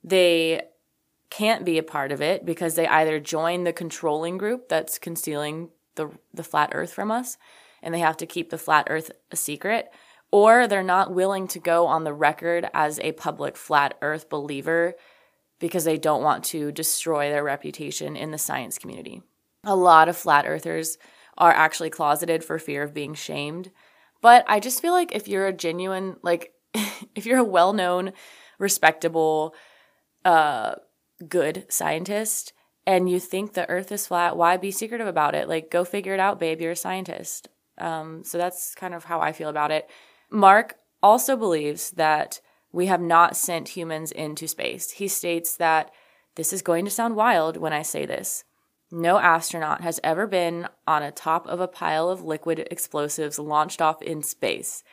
[0.06, 0.62] they
[1.32, 5.70] can't be a part of it because they either join the controlling group that's concealing
[5.96, 7.38] the, the flat earth from us
[7.82, 9.90] and they have to keep the flat earth a secret,
[10.32, 14.96] or they're not willing to go on the record as a public flat earth believer
[15.60, 19.22] because they don't want to destroy their reputation in the science community.
[19.64, 20.98] A lot of flat earthers
[21.38, 23.72] are actually closeted for fear of being shamed.
[24.20, 26.54] But I just feel like if you're a genuine, like,
[27.16, 28.14] if you're a well known,
[28.58, 29.56] respectable,
[30.26, 30.76] uh,
[31.30, 32.52] good scientist
[32.86, 35.50] and you think the earth is flat, why be secretive about it?
[35.50, 36.62] Like, go figure it out, babe.
[36.62, 37.48] You're a scientist.
[37.78, 39.90] Um, so that's kind of how I feel about it.
[40.30, 44.92] Mark also believes that we have not sent humans into space.
[44.92, 45.92] He states that
[46.36, 48.44] this is going to sound wild when I say this.
[48.92, 53.82] No astronaut has ever been on a top of a pile of liquid explosives launched
[53.82, 54.84] off in space.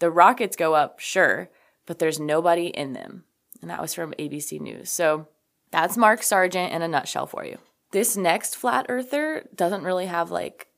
[0.00, 1.48] The rockets go up, sure,
[1.86, 3.24] but there's nobody in them.
[3.60, 4.90] And that was from ABC News.
[4.90, 5.28] So
[5.70, 7.58] that's Mark Sargent in a nutshell for you.
[7.90, 10.68] This next flat earther doesn't really have like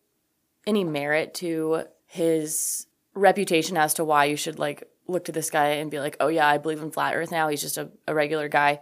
[0.66, 5.66] any merit to his reputation as to why you should like look to this guy
[5.66, 7.48] and be like, oh yeah, I believe in flat earth now.
[7.48, 8.80] He's just a, a regular guy.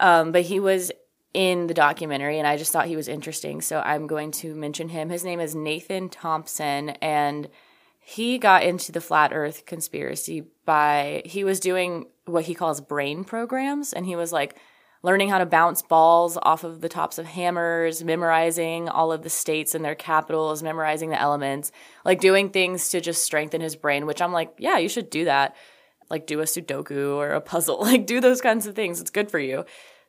[0.00, 0.92] Um, but he was
[1.32, 3.60] in the documentary and I just thought he was interesting.
[3.60, 5.10] So I'm going to mention him.
[5.10, 7.48] His name is Nathan Thompson and
[7.98, 13.24] he got into the flat earth conspiracy by he was doing what he calls brain
[13.24, 14.56] programs and he was like
[15.04, 19.28] learning how to bounce balls off of the tops of hammers, memorizing all of the
[19.28, 21.70] states and their capitals, memorizing the elements,
[22.06, 25.26] like doing things to just strengthen his brain, which I'm like, yeah, you should do
[25.26, 25.54] that.
[26.08, 28.98] Like do a Sudoku or a puzzle, like do those kinds of things.
[28.98, 29.66] It's good for you.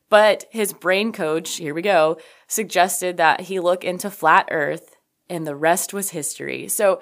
[0.08, 4.96] But his brain coach, here we go, suggested that he look into flat earth
[5.30, 6.70] and the rest was history.
[6.70, 7.02] So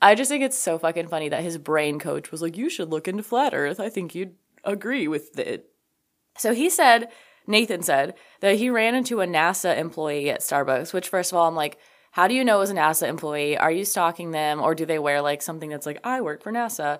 [0.00, 2.88] I just think it's so fucking funny that his brain coach was like, you should
[2.88, 3.78] look into flat earth.
[3.78, 4.36] I think you'd
[4.66, 5.70] agree with it.
[6.36, 7.08] So he said,
[7.46, 11.48] Nathan said, that he ran into a NASA employee at Starbucks, which, first of all,
[11.48, 11.78] I'm like,
[12.10, 13.56] how do you know as a NASA employee?
[13.56, 16.52] Are you stalking them or do they wear like something that's like, I work for
[16.52, 16.98] NASA?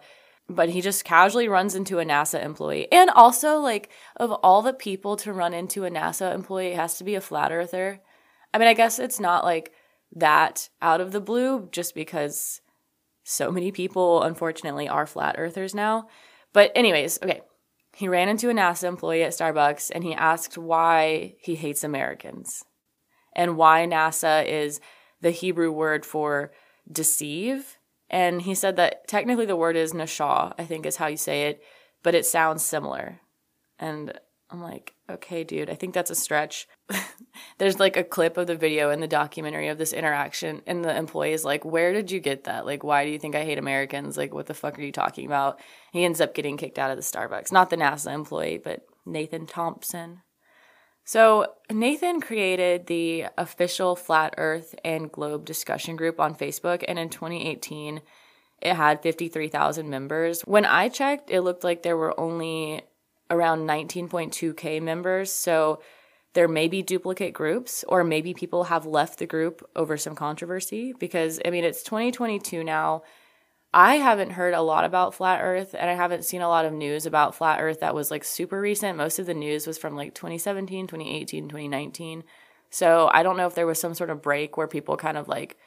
[0.48, 2.86] But he just casually runs into a NASA employee.
[2.92, 6.98] And also, like, of all the people to run into a NASA employee, it has
[6.98, 8.00] to be a flat earther.
[8.54, 9.72] I mean, I guess it's not like
[10.14, 12.60] that out of the blue just because
[13.24, 16.06] so many people, unfortunately, are flat earthers now.
[16.52, 17.40] But, anyways, okay,
[17.96, 22.62] he ran into a NASA employee at Starbucks and he asked why he hates Americans
[23.34, 24.82] and why NASA is
[25.22, 26.52] the Hebrew word for
[26.92, 27.78] deceive.
[28.10, 31.44] And he said that technically the word is nashaw, I think is how you say
[31.44, 31.62] it,
[32.02, 33.20] but it sounds similar.
[33.78, 34.12] And
[34.50, 36.68] I'm like, okay, dude, I think that's a stretch.
[37.58, 40.96] There's like a clip of the video in the documentary of this interaction, and the
[40.96, 42.66] employee is like, Where did you get that?
[42.66, 44.16] Like, why do you think I hate Americans?
[44.16, 45.60] Like, what the fuck are you talking about?
[45.92, 47.52] He ends up getting kicked out of the Starbucks.
[47.52, 50.22] Not the NASA employee, but Nathan Thompson.
[51.04, 57.10] So, Nathan created the official Flat Earth and Globe discussion group on Facebook, and in
[57.10, 58.00] 2018,
[58.60, 60.42] it had 53,000 members.
[60.42, 62.82] When I checked, it looked like there were only
[63.30, 65.32] around 19.2K members.
[65.32, 65.80] So
[66.34, 70.92] there may be duplicate groups, or maybe people have left the group over some controversy
[70.92, 73.02] because, I mean, it's 2022 now.
[73.72, 76.72] I haven't heard a lot about flat earth and I haven't seen a lot of
[76.72, 78.96] news about flat earth that was like super recent.
[78.96, 82.24] Most of the news was from like 2017, 2018, 2019.
[82.70, 85.28] So I don't know if there was some sort of break where people kind of
[85.28, 85.58] like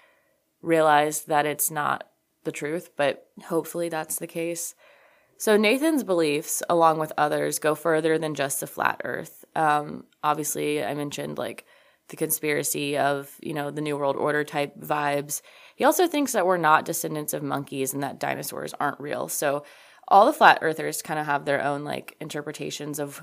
[0.62, 2.10] realized that it's not
[2.44, 4.76] the truth, but hopefully that's the case.
[5.40, 9.46] So Nathan's beliefs, along with others, go further than just the flat Earth.
[9.56, 11.66] Um, obviously, I mentioned like
[12.10, 15.42] the conspiracy of you know the New World Order type vibes.
[15.78, 19.30] He also thinks that we're not descendants of monkeys and that dinosaurs aren't real.
[19.30, 19.64] So
[20.10, 23.22] all the flat earthers kind of have their own like interpretations of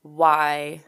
[0.00, 0.80] why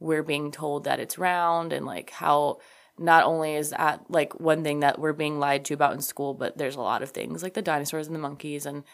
[0.00, 2.58] we're being told that it's round and like how
[2.98, 6.32] not only is that like one thing that we're being lied to about in school,
[6.32, 8.84] but there's a lot of things like the dinosaurs and the monkeys and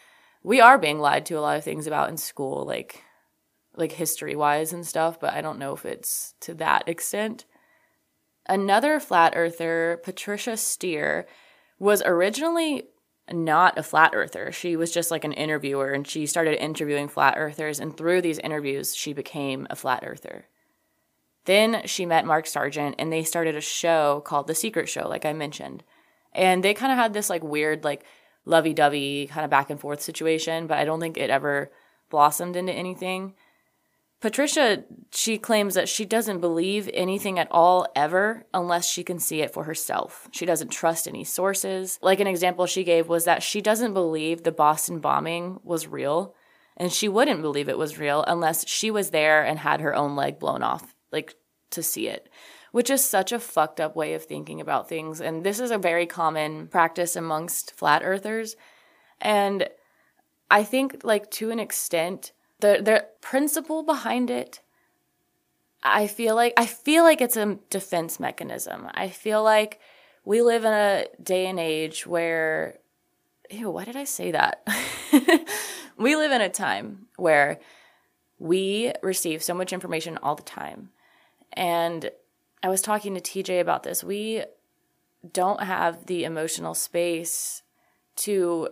[0.42, 3.04] we are being lied to a lot of things about in school, like
[3.76, 7.44] like history wise and stuff, but I don't know if it's to that extent.
[8.46, 11.26] Another flat earther, Patricia Steere,
[11.78, 12.88] was originally
[13.30, 14.50] not a flat earther.
[14.52, 18.38] She was just like an interviewer and she started interviewing flat earthers and through these
[18.38, 20.46] interviews she became a flat earther.
[21.44, 25.24] Then she met Mark Sargent and they started a show called The Secret Show like
[25.24, 25.84] I mentioned.
[26.32, 28.04] And they kind of had this like weird like
[28.48, 31.70] lovey dovey kind of back and forth situation, but I don't think it ever
[32.10, 33.34] blossomed into anything.
[34.20, 34.82] Patricia,
[35.12, 39.52] she claims that she doesn't believe anything at all ever unless she can see it
[39.52, 40.28] for herself.
[40.32, 42.00] She doesn't trust any sources.
[42.02, 46.34] Like an example she gave was that she doesn't believe the Boston bombing was real,
[46.76, 50.16] and she wouldn't believe it was real unless she was there and had her own
[50.16, 51.36] leg blown off, like
[51.70, 52.28] to see it
[52.72, 55.20] which is such a fucked up way of thinking about things.
[55.20, 58.56] And this is a very common practice amongst flat earthers.
[59.20, 59.68] And
[60.50, 64.60] I think, like, to an extent, the, the principle behind it,
[65.82, 68.88] I feel like I feel like it's a defense mechanism.
[68.94, 69.80] I feel like
[70.24, 72.78] we live in a day and age where
[73.50, 74.66] ew, why did I say that?
[75.96, 77.60] we live in a time where
[78.38, 80.90] we receive so much information all the time.
[81.52, 82.10] And
[82.62, 84.02] I was talking to TJ about this.
[84.02, 84.44] We
[85.32, 87.62] don't have the emotional space
[88.16, 88.68] to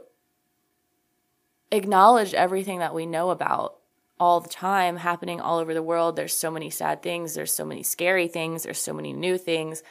[1.70, 3.76] acknowledge everything that we know about
[4.18, 6.16] all the time happening all over the world.
[6.16, 9.82] There's so many sad things, there's so many scary things, there's so many new things.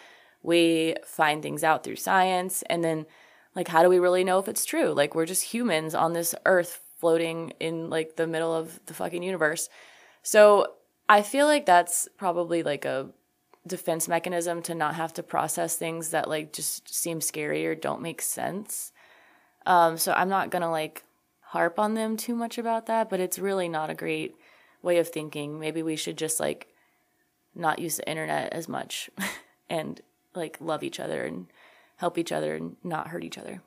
[0.41, 3.06] We find things out through science and then
[3.56, 4.93] like how do we really know if it's true?
[4.93, 9.24] Like we're just humans on this earth floating in like the middle of the fucking
[9.24, 9.70] universe.
[10.24, 10.74] So
[11.08, 13.10] I feel like that's probably like a
[13.68, 18.01] defense mechanism to not have to process things that like just seem scary or don't
[18.01, 18.91] make sense.
[19.66, 21.03] Um, so I'm not gonna like
[21.41, 24.36] harp on them too much about that, but it's really not a great
[24.82, 25.59] way of thinking.
[25.59, 26.68] Maybe we should just like
[27.55, 29.09] not use the internet as much
[29.70, 30.01] and
[30.36, 31.47] like love each other and
[31.97, 33.61] help each other and not hurt each other.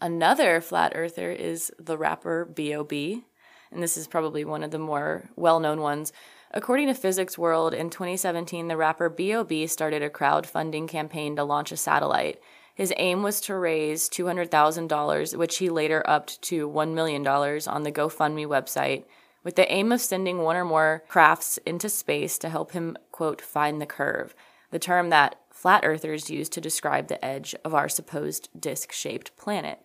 [0.00, 3.24] Another flat earther is the rapper B.O.B.,
[3.70, 6.12] and this is probably one of the more well known ones.
[6.50, 9.66] According to Physics World, in 2017, the rapper B.O.B.
[9.66, 12.40] started a crowdfunding campaign to launch a satellite.
[12.74, 17.92] His aim was to raise $200,000, which he later upped to $1 million on the
[17.92, 19.04] GoFundMe website,
[19.44, 23.42] with the aim of sending one or more crafts into space to help him, quote,
[23.42, 24.34] find the curve,
[24.70, 29.36] the term that flat earthers use to describe the edge of our supposed disc shaped
[29.36, 29.80] planet.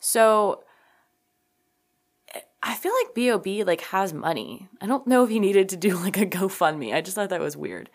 [0.00, 0.64] So
[2.66, 3.62] I feel like B.O.B.
[3.62, 4.68] like has money.
[4.80, 6.92] I don't know if he needed to do like a GoFundMe.
[6.92, 7.88] I just thought that was weird.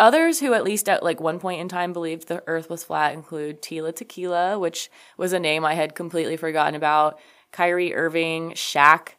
[0.00, 3.12] Others who at least at like one point in time believed the earth was flat
[3.12, 7.20] include Tila Tequila, which was a name I had completely forgotten about,
[7.52, 9.10] Kyrie Irving, Shaq.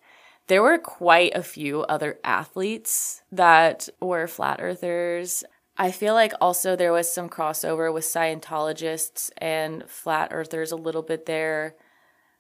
[0.47, 5.43] There were quite a few other athletes that were flat earthers.
[5.77, 11.03] I feel like also there was some crossover with Scientologists and flat earthers a little
[11.03, 11.75] bit there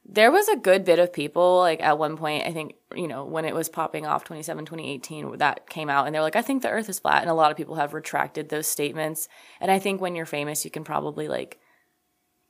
[0.05, 3.23] there was a good bit of people like at one point i think you know
[3.23, 6.61] when it was popping off 27 2018 that came out and they're like i think
[6.61, 9.27] the earth is flat and a lot of people have retracted those statements
[9.61, 11.59] and i think when you're famous you can probably like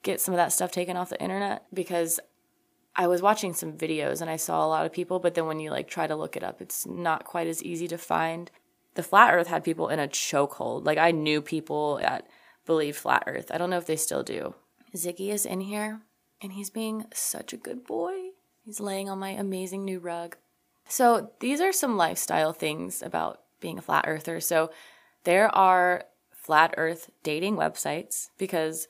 [0.01, 2.19] get some of that stuff taken off the internet because
[2.95, 5.59] i was watching some videos and i saw a lot of people but then when
[5.59, 8.51] you like try to look it up it's not quite as easy to find.
[8.95, 10.85] The flat earth had people in a chokehold.
[10.85, 12.27] Like i knew people that
[12.65, 13.51] believed flat earth.
[13.51, 14.53] I don't know if they still do.
[14.95, 16.01] Ziggy is in here
[16.43, 18.31] and he's being such a good boy.
[18.65, 20.35] He's laying on my amazing new rug.
[20.87, 24.39] So, these are some lifestyle things about being a flat earther.
[24.41, 24.69] So,
[25.23, 28.87] there are flat earth dating websites because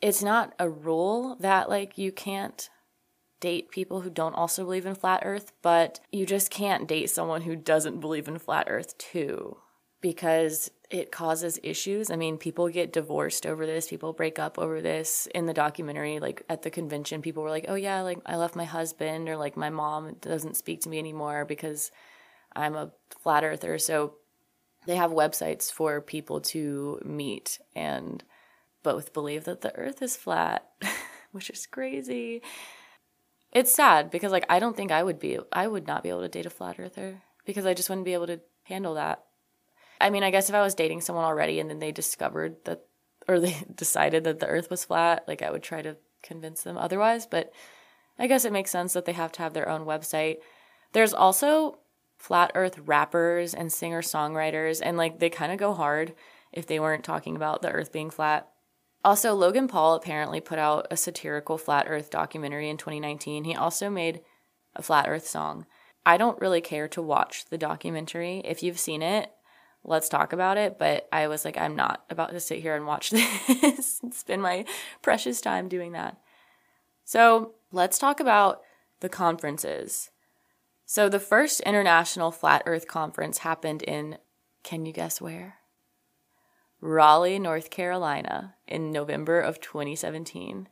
[0.00, 2.70] it's not a rule that like you can't
[3.40, 7.42] date people who don't also believe in flat earth, but you just can't date someone
[7.42, 9.58] who doesn't believe in flat earth too
[10.04, 12.10] because it causes issues.
[12.10, 15.26] I mean, people get divorced over this, people break up over this.
[15.34, 18.54] In the documentary, like at the convention, people were like, oh, yeah, like I left
[18.54, 21.90] my husband, or like my mom doesn't speak to me anymore because
[22.54, 22.92] I'm a
[23.22, 23.78] flat earther.
[23.78, 24.16] So
[24.84, 28.22] they have websites for people to meet and
[28.82, 30.68] both believe that the earth is flat,
[31.32, 32.42] which is crazy.
[33.52, 36.20] It's sad because like I don't think I would be I would not be able
[36.20, 39.24] to date a flat earther because I just wouldn't be able to handle that.
[40.04, 42.84] I mean, I guess if I was dating someone already and then they discovered that,
[43.26, 46.76] or they decided that the earth was flat, like I would try to convince them
[46.76, 47.24] otherwise.
[47.26, 47.50] But
[48.18, 50.36] I guess it makes sense that they have to have their own website.
[50.92, 51.78] There's also
[52.18, 56.12] flat earth rappers and singer songwriters, and like they kind of go hard
[56.52, 58.46] if they weren't talking about the earth being flat.
[59.06, 63.44] Also, Logan Paul apparently put out a satirical flat earth documentary in 2019.
[63.44, 64.20] He also made
[64.76, 65.64] a flat earth song.
[66.04, 68.42] I don't really care to watch the documentary.
[68.44, 69.30] If you've seen it,
[69.84, 70.78] let's talk about it.
[70.78, 73.10] But I was like, I'm not about to sit here and watch
[73.48, 74.64] this and spend my
[75.02, 76.18] precious time doing that.
[77.04, 78.62] So let's talk about
[79.00, 80.10] the conferences.
[80.86, 84.18] So the first International Flat Earth Conference happened in,
[84.62, 85.56] can you guess where?
[86.80, 90.68] Raleigh, North Carolina in November of 2017.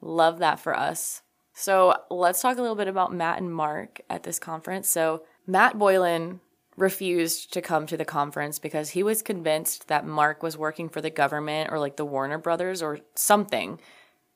[0.00, 1.22] Love that for us.
[1.54, 4.88] So let's talk a little bit about Matt and Mark at this conference.
[4.88, 6.40] So Matt Boylan
[6.76, 11.00] refused to come to the conference because he was convinced that Mark was working for
[11.00, 13.80] the government or like the Warner Brothers or something.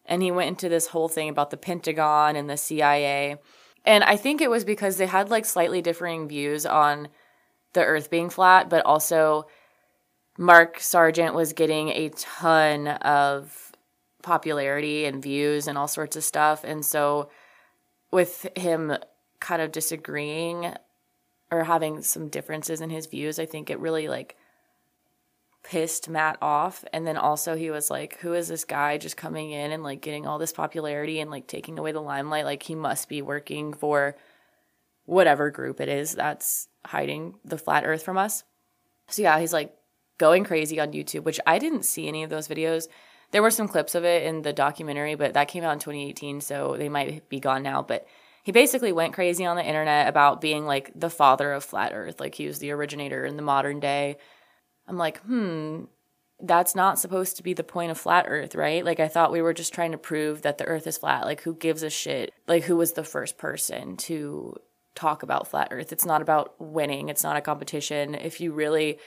[0.06, 3.36] And he went into this whole thing about the Pentagon and the CIA.
[3.84, 7.08] And I think it was because they had like slightly differing views on
[7.72, 9.46] the earth being flat, but also
[10.38, 13.72] Mark Sargent was getting a ton of
[14.22, 16.64] popularity and views and all sorts of stuff.
[16.64, 17.30] And so
[18.10, 18.96] with him
[19.40, 20.74] kind of disagreeing
[21.50, 24.36] or having some differences in his views, I think it really like
[25.62, 26.84] pissed Matt off.
[26.92, 30.00] And then also he was like, who is this guy just coming in and like
[30.00, 32.44] getting all this popularity and like taking away the limelight?
[32.44, 34.16] Like he must be working for
[35.04, 38.44] whatever group it is that's hiding the flat earth from us.
[39.08, 39.74] So yeah, he's like
[40.18, 42.88] going crazy on YouTube, which I didn't see any of those videos.
[43.30, 46.40] There were some clips of it in the documentary, but that came out in 2018,
[46.40, 47.82] so they might be gone now.
[47.82, 48.06] But
[48.42, 52.20] he basically went crazy on the internet about being like the father of flat earth
[52.20, 54.16] like he was the originator in the modern day
[54.86, 55.84] i'm like hmm
[56.40, 58.84] that's not supposed to be the point of flat earth, right?
[58.84, 61.24] Like I thought we were just trying to prove that the earth is flat.
[61.24, 62.32] Like who gives a shit?
[62.46, 64.56] Like who was the first person to
[64.94, 65.92] talk about flat earth?
[65.92, 67.08] It's not about winning.
[67.08, 68.14] It's not a competition.
[68.14, 68.98] If you really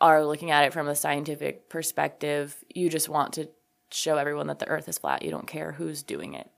[0.00, 3.48] are looking at it from a scientific perspective, you just want to
[3.90, 5.22] show everyone that the earth is flat.
[5.22, 6.50] You don't care who's doing it.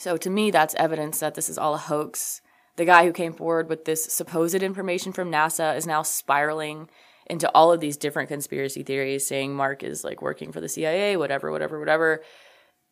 [0.00, 2.40] So to me that's evidence that this is all a hoax.
[2.76, 6.88] The guy who came forward with this supposed information from NASA is now spiraling
[7.26, 11.18] into all of these different conspiracy theories saying Mark is like working for the CIA,
[11.18, 12.22] whatever, whatever, whatever.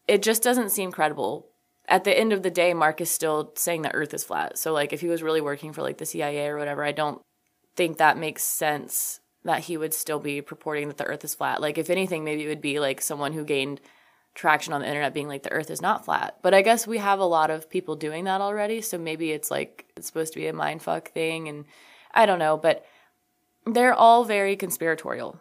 [0.06, 1.48] It just doesn't seem credible.
[1.88, 4.58] At the end of the day, Mark is still saying the Earth is flat.
[4.58, 7.22] So like if he was really working for like the CIA or whatever, I don't
[7.74, 11.62] think that makes sense that he would still be purporting that the earth is flat.
[11.62, 13.80] Like if anything, maybe it would be like someone who gained
[14.34, 16.36] traction on the internet being like the earth is not flat.
[16.42, 19.50] But I guess we have a lot of people doing that already, so maybe it's
[19.50, 21.64] like it's supposed to be a mindfuck thing and
[22.12, 22.84] I don't know, but
[23.66, 25.40] they're all very conspiratorial.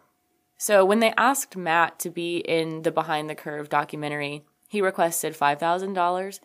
[0.56, 5.34] So when they asked Matt to be in the Behind the Curve documentary, he requested
[5.34, 6.40] $5,000,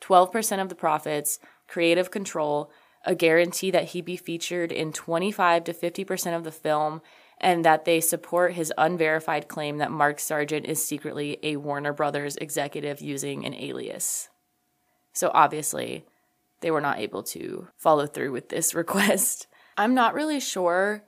[0.00, 2.70] 12% of the profits, creative control,
[3.04, 7.02] a guarantee that he'd be featured in 25 to 50% of the film,
[7.38, 12.36] and that they support his unverified claim that Mark Sargent is secretly a Warner Brothers
[12.36, 14.28] executive using an alias.
[15.12, 16.04] So obviously,
[16.60, 19.46] they were not able to follow through with this request.
[19.76, 21.04] I'm not really sure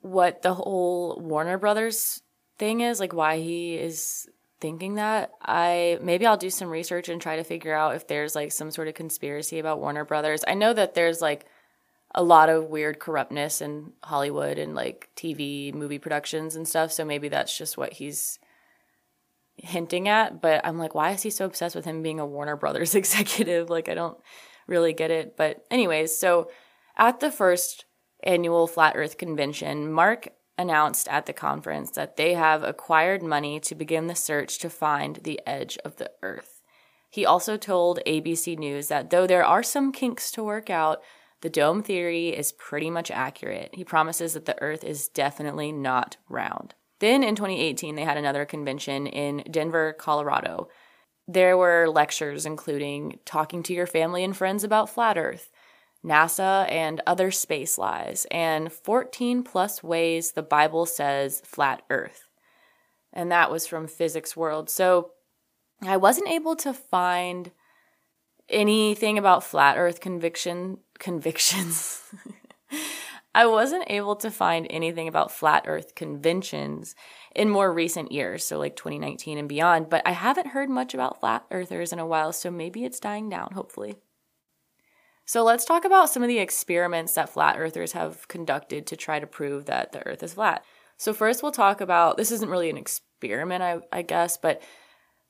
[0.00, 2.22] what the whole Warner Brothers
[2.58, 4.28] thing is, like why he is
[4.60, 5.32] thinking that.
[5.42, 8.70] I maybe I'll do some research and try to figure out if there's like some
[8.70, 10.44] sort of conspiracy about Warner Brothers.
[10.46, 11.46] I know that there's like
[12.14, 17.04] a lot of weird corruptness in Hollywood and like TV movie productions and stuff, so
[17.04, 18.38] maybe that's just what he's
[19.56, 22.56] hinting at, but I'm like why is he so obsessed with him being a Warner
[22.56, 23.70] Brothers executive?
[23.70, 24.18] Like I don't
[24.66, 25.36] really get it.
[25.36, 26.50] But anyways, so
[26.96, 27.84] at the first
[28.22, 33.74] annual Flat Earth Convention, Mark announced at the conference that they have acquired money to
[33.74, 36.60] begin the search to find the edge of the Earth.
[37.08, 41.02] He also told ABC News that though there are some kinks to work out,
[41.42, 43.70] the dome theory is pretty much accurate.
[43.74, 46.74] He promises that the Earth is definitely not round.
[46.98, 50.68] Then in 2018, they had another convention in Denver, Colorado.
[51.26, 55.50] There were lectures including talking to your family and friends about flat Earth,
[56.04, 62.28] NASA and other space lies, and 14 plus ways the Bible says flat earth.
[63.12, 64.70] And that was from Physics World.
[64.70, 65.12] So
[65.82, 67.50] I wasn't able to find
[68.48, 72.04] anything about flat earth conviction convictions.
[73.34, 76.94] I wasn't able to find anything about flat earth conventions
[77.34, 81.20] in more recent years, so like 2019 and beyond, but I haven't heard much about
[81.20, 83.96] flat earthers in a while, so maybe it's dying down, hopefully.
[85.24, 89.20] So let's talk about some of the experiments that flat earthers have conducted to try
[89.20, 90.64] to prove that the earth is flat.
[90.96, 94.60] So, first, we'll talk about this isn't really an experiment, I, I guess, but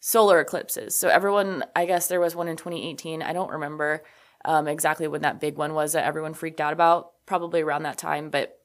[0.00, 0.98] solar eclipses.
[0.98, 3.22] So, everyone, I guess there was one in 2018.
[3.22, 4.02] I don't remember
[4.44, 7.98] um, exactly when that big one was that everyone freaked out about, probably around that
[7.98, 8.58] time, but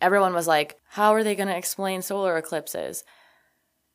[0.00, 3.04] everyone was like, how are they going to explain solar eclipses?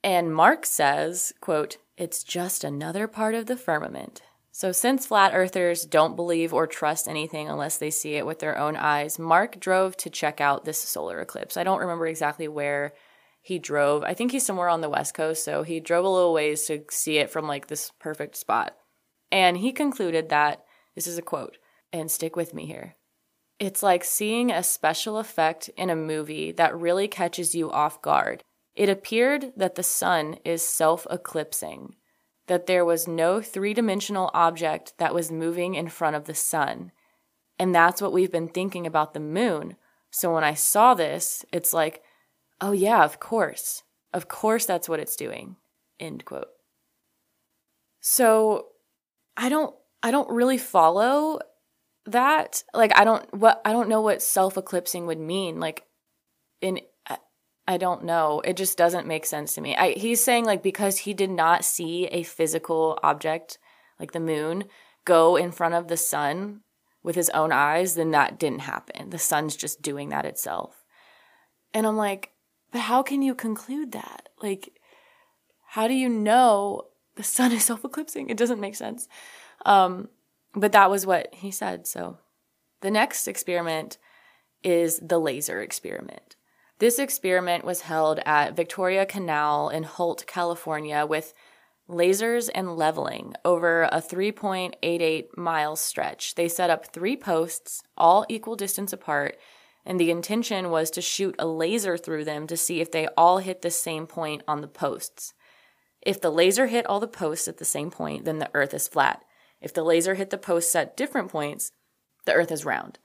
[0.03, 4.21] And Mark says, quote, it's just another part of the firmament.
[4.51, 8.57] So, since flat earthers don't believe or trust anything unless they see it with their
[8.57, 11.55] own eyes, Mark drove to check out this solar eclipse.
[11.55, 12.93] I don't remember exactly where
[13.41, 14.03] he drove.
[14.03, 16.83] I think he's somewhere on the West Coast, so he drove a little ways to
[16.89, 18.75] see it from like this perfect spot.
[19.31, 20.63] And he concluded that
[20.99, 21.57] this is a quote,
[21.93, 22.97] and stick with me here.
[23.57, 28.43] It's like seeing a special effect in a movie that really catches you off guard.
[28.75, 31.95] It appeared that the sun is self eclipsing
[32.47, 36.91] that there was no three dimensional object that was moving in front of the sun.
[37.57, 39.77] And that's what we've been thinking about the moon.
[40.11, 42.03] So when I saw this, it's like,
[42.59, 43.83] oh yeah, of course.
[44.13, 45.55] Of course that's what it's doing.
[45.97, 46.49] End quote.
[48.01, 48.65] So
[49.37, 51.39] I don't I don't really follow
[52.05, 52.63] that.
[52.73, 55.59] Like I don't what I don't know what self-eclipsing would mean.
[55.59, 55.85] Like
[56.61, 56.79] in
[57.69, 58.41] I don't know.
[58.43, 59.75] It just doesn't make sense to me.
[59.75, 63.59] I, he's saying like because he did not see a physical object
[63.99, 64.63] like the moon
[65.05, 66.61] go in front of the sun
[67.03, 69.11] with his own eyes, then that didn't happen.
[69.11, 70.83] The sun's just doing that itself.
[71.71, 72.31] And I'm like,
[72.71, 74.29] but how can you conclude that?
[74.41, 74.73] Like,
[75.67, 76.87] how do you know
[77.17, 78.31] the sun is self eclipsing?
[78.31, 79.07] It doesn't make sense.
[79.65, 80.09] Um,
[80.53, 81.87] but that was what he said.
[81.87, 82.17] So
[82.81, 83.97] the next experiment
[84.63, 86.35] is the laser experiment.
[86.79, 91.33] This experiment was held at Victoria Canal in Holt, California, with
[91.89, 96.35] lasers and leveling over a 3.88 mile stretch.
[96.35, 99.37] They set up three posts, all equal distance apart,
[99.85, 103.39] and the intention was to shoot a laser through them to see if they all
[103.39, 105.33] hit the same point on the posts.
[106.01, 108.87] If the laser hit all the posts at the same point, then the Earth is
[108.87, 109.23] flat.
[109.61, 111.71] If the laser hit the posts at different points,
[112.25, 112.99] the Earth is round.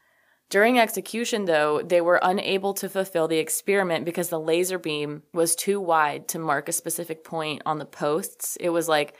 [0.51, 5.57] During execution, though, they were unable to fulfill the experiment because the laser beam was
[5.57, 8.57] too wide to mark a specific point on the posts.
[8.61, 9.15] It was like,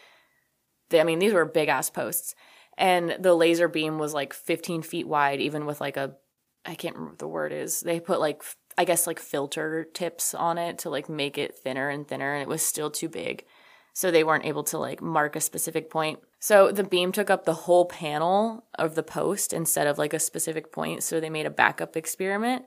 [0.93, 2.35] I mean, these were big ass posts.
[2.77, 6.15] And the laser beam was like 15 feet wide, even with like a,
[6.65, 7.81] I can't remember what the word is.
[7.81, 8.43] They put like,
[8.77, 12.43] I guess like filter tips on it to like make it thinner and thinner, and
[12.43, 13.45] it was still too big.
[13.93, 16.19] So they weren't able to like mark a specific point.
[16.45, 20.19] So the beam took up the whole panel of the post instead of like a
[20.19, 21.03] specific point.
[21.03, 22.67] So they made a backup experiment.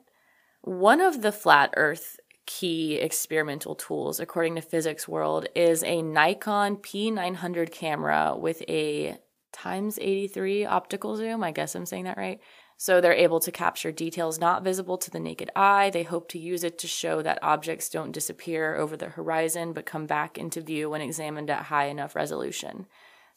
[0.62, 2.18] One of the flat earth
[2.48, 9.20] key experimental tools, according to Physics World, is a Nikon P900 camera with a
[9.52, 11.44] times 83 optical zoom.
[11.44, 12.40] I guess I'm saying that right.
[12.78, 15.92] So they're able to capture details not visible to the naked eye.
[15.92, 19.86] They hope to use it to show that objects don't disappear over the horizon but
[19.86, 22.88] come back into view when examined at high enough resolution.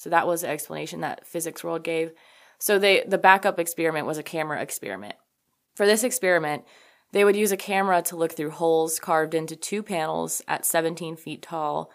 [0.01, 2.13] So that was the explanation that Physics World gave.
[2.59, 5.15] So they the backup experiment was a camera experiment.
[5.75, 6.65] For this experiment,
[7.13, 11.17] they would use a camera to look through holes carved into two panels at 17
[11.17, 11.91] feet tall.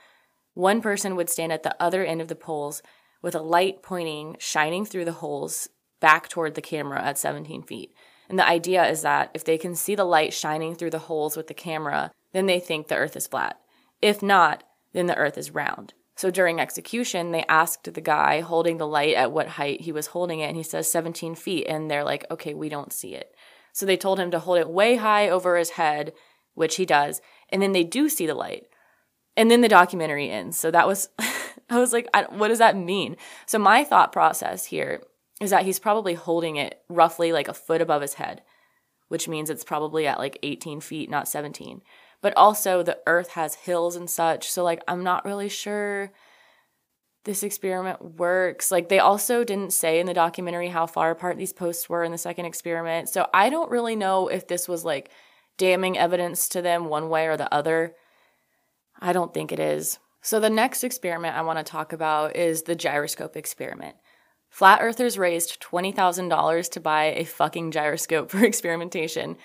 [0.54, 2.84] One person would stand at the other end of the poles
[3.24, 5.68] with a light pointing, shining through the holes
[6.00, 7.92] back toward the camera at 17 feet.
[8.30, 11.36] And the idea is that if they can see the light shining through the holes
[11.36, 13.60] with the camera, then they think the earth is flat.
[14.00, 15.96] If not, then the earth is round.
[16.16, 20.08] So during execution, they asked the guy holding the light at what height he was
[20.08, 21.68] holding it, and he says 17 feet.
[21.68, 23.36] And they're like, okay, we don't see it.
[23.74, 26.14] So they told him to hold it way high over his head,
[26.54, 27.22] which he does.
[27.50, 28.68] And then they do see the light.
[29.36, 30.58] And then the documentary ends.
[30.58, 31.10] So that was,
[31.70, 33.18] I was like, I, what does that mean?
[33.46, 35.04] So my thought process here
[35.42, 38.42] is that he's probably holding it roughly like a foot above his head,
[39.10, 41.82] which means it's probably at like 18 feet, not 17
[42.26, 44.50] but also the earth has hills and such.
[44.50, 46.12] So, like, I'm not really sure
[47.24, 48.72] this experiment works.
[48.72, 52.12] Like, they also didn't say in the documentary how far apart these posts were in
[52.12, 53.10] the second experiment.
[53.10, 55.12] So, I don't really know if this was like
[55.60, 57.94] damning evidence to them one way or the other.
[59.00, 60.00] I don't think it is.
[60.24, 63.98] So, the next experiment I want to talk about is the gyroscope experiment.
[64.50, 69.38] Flat earthers raised $20,000 to buy a fucking gyroscope for experimentation.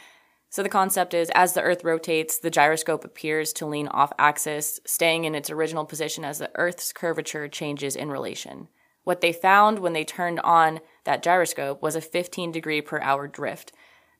[0.50, 4.80] So the concept is as the Earth rotates, the gyroscope appears to lean off axis,
[4.84, 8.66] staying in its original position as the Earth's curvature changes in relation.
[9.04, 13.28] What they found when they turned on that gyroscope was a 15 degree per hour
[13.28, 13.72] drift.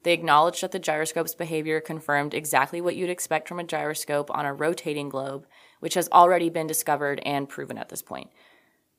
[0.05, 4.47] They acknowledged that the gyroscope's behavior confirmed exactly what you'd expect from a gyroscope on
[4.47, 5.47] a rotating globe,
[5.81, 8.31] which has already been discovered and proven at this point.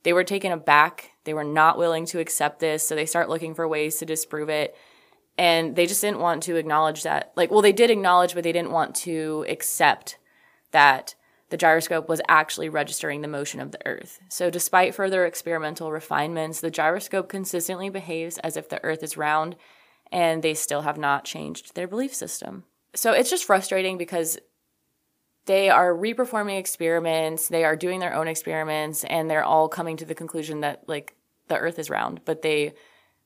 [0.04, 1.12] They were taken aback.
[1.24, 4.50] They were not willing to accept this, so they start looking for ways to disprove
[4.50, 4.76] it
[5.42, 8.52] and they just didn't want to acknowledge that like well they did acknowledge but they
[8.52, 10.20] didn't want to accept
[10.70, 11.16] that
[11.50, 14.20] the gyroscope was actually registering the motion of the earth.
[14.30, 19.56] So despite further experimental refinements the gyroscope consistently behaves as if the earth is round
[20.12, 22.64] and they still have not changed their belief system.
[22.94, 24.38] So it's just frustrating because
[25.48, 30.06] they are reperforming experiments they are doing their own experiments and they're all coming to
[30.06, 31.16] the conclusion that like
[31.48, 32.74] the earth is round but they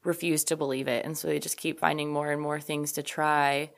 [0.06, 1.06] refuse to believe it.
[1.06, 3.72] And so they just keep finding more and more things to try.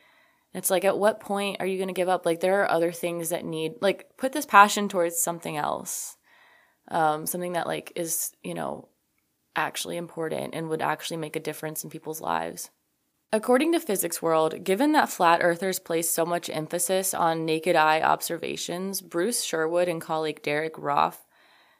[0.53, 2.25] It's like, at what point are you going to give up?
[2.25, 6.17] Like, there are other things that need, like, put this passion towards something else.
[6.89, 8.87] Um, something that, like, is, you know,
[9.55, 12.69] actually important and would actually make a difference in people's lives.
[13.33, 18.01] According to Physics World, given that flat earthers place so much emphasis on naked eye
[18.01, 21.26] observations, Bruce Sherwood and colleague Derek Roth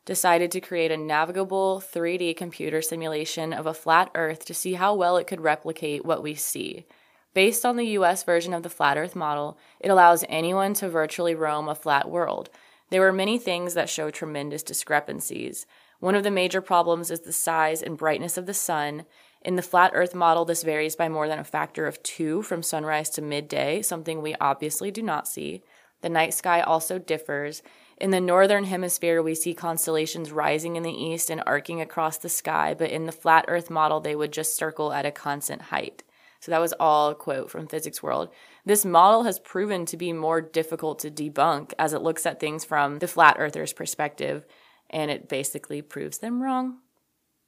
[0.08, 4.95] decided to create a navigable 3D computer simulation of a flat Earth to see how
[4.95, 6.86] well it could replicate what we see.
[7.34, 11.36] Based on the US version of the flat Earth model, it allows anyone to virtually
[11.36, 12.49] roam a flat world.
[12.89, 15.66] There were many things that show tremendous discrepancies.
[15.99, 19.03] One of the major problems is the size and brightness of the sun.
[19.41, 22.64] In the flat Earth model, this varies by more than a factor of two from
[22.64, 25.64] sunrise to midday, something we obviously do not see.
[26.01, 27.62] The night sky also differs,
[28.00, 32.30] in the northern hemisphere, we see constellations rising in the east and arcing across the
[32.30, 36.04] sky, but in the flat Earth model, they would just circle at a constant height.
[36.39, 38.30] So that was all a quote from Physics World.
[38.64, 42.64] This model has proven to be more difficult to debunk as it looks at things
[42.64, 44.45] from the flat earther's perspective,
[44.89, 46.78] and it basically proves them wrong.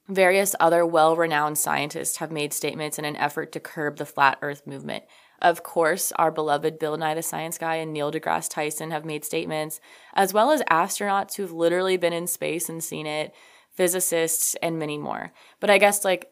[0.08, 4.38] Various other well renowned scientists have made statements in an effort to curb the flat
[4.42, 5.04] earth movement.
[5.40, 9.24] Of course, our beloved Bill Nye the Science Guy and Neil deGrasse Tyson have made
[9.24, 9.80] statements,
[10.14, 13.34] as well as astronauts who've literally been in space and seen it,
[13.72, 15.32] physicists, and many more.
[15.58, 16.30] But I guess, like,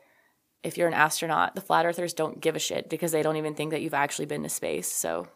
[0.62, 3.54] if you're an astronaut, the flat earthers don't give a shit because they don't even
[3.54, 4.92] think that you've actually been to space.
[4.92, 5.28] So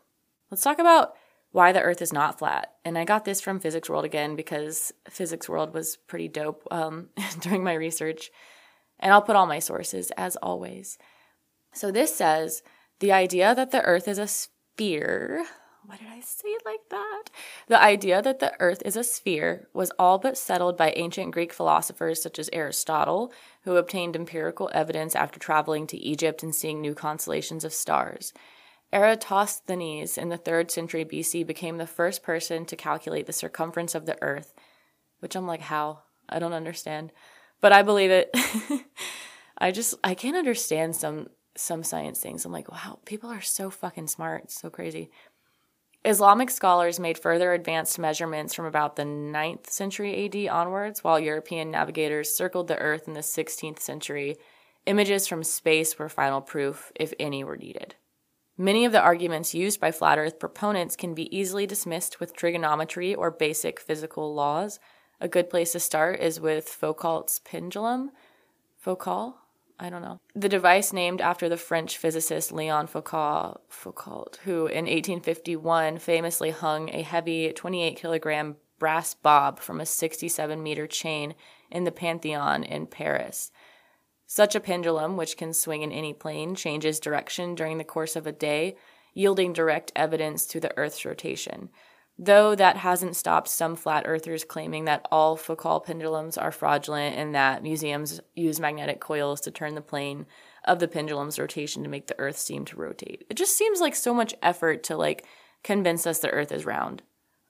[0.50, 1.14] let's talk about
[1.52, 2.72] why the earth is not flat.
[2.84, 7.10] And I got this from Physics World again because Physics World was pretty dope um,
[7.40, 8.30] during my research.
[8.98, 10.98] And I'll put all my sources as always.
[11.72, 12.62] So this says
[13.02, 15.44] the idea that the earth is a sphere.
[15.84, 17.24] Why did I say it like that?
[17.66, 21.52] The idea that the earth is a sphere was all but settled by ancient Greek
[21.52, 23.32] philosophers such as Aristotle,
[23.64, 28.32] who obtained empirical evidence after traveling to Egypt and seeing new constellations of stars.
[28.92, 34.06] Eratosthenes in the 3rd century BC became the first person to calculate the circumference of
[34.06, 34.54] the earth,
[35.18, 36.04] which I'm like, how?
[36.28, 37.10] I don't understand.
[37.60, 38.30] But I believe it.
[39.58, 42.44] I just I can't understand some some science things.
[42.44, 44.50] I'm like, wow, people are so fucking smart.
[44.50, 45.10] So crazy.
[46.04, 51.70] Islamic scholars made further advanced measurements from about the 9th century AD onwards, while European
[51.70, 54.36] navigators circled the earth in the 16th century.
[54.86, 57.94] Images from space were final proof, if any were needed.
[58.58, 63.14] Many of the arguments used by flat earth proponents can be easily dismissed with trigonometry
[63.14, 64.80] or basic physical laws.
[65.20, 68.10] A good place to start is with Foucault's pendulum.
[68.76, 69.36] Foucault?
[69.78, 70.20] I don't know.
[70.34, 76.88] The device named after the French physicist Leon Foucault, Foucault, who in 1851 famously hung
[76.90, 81.34] a heavy 28 kilogram brass bob from a 67 meter chain
[81.70, 83.50] in the Pantheon in Paris.
[84.26, 88.26] Such a pendulum, which can swing in any plane, changes direction during the course of
[88.26, 88.76] a day,
[89.14, 91.68] yielding direct evidence to the Earth's rotation.
[92.18, 97.34] Though that hasn't stopped some flat earthers claiming that all Foucault pendulums are fraudulent and
[97.34, 100.26] that museums use magnetic coils to turn the plane
[100.64, 103.24] of the pendulum's rotation to make the earth seem to rotate.
[103.28, 105.26] It just seems like so much effort to like
[105.64, 107.02] convince us the earth is round.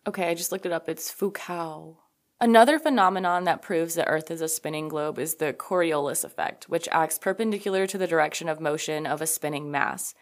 [0.06, 0.88] Okay, I just looked it up.
[0.88, 1.98] It's Foucault.
[2.40, 6.88] Another phenomenon that proves the Earth is a spinning globe is the Coriolis effect, which
[6.90, 10.12] acts perpendicular to the direction of motion of a spinning mass.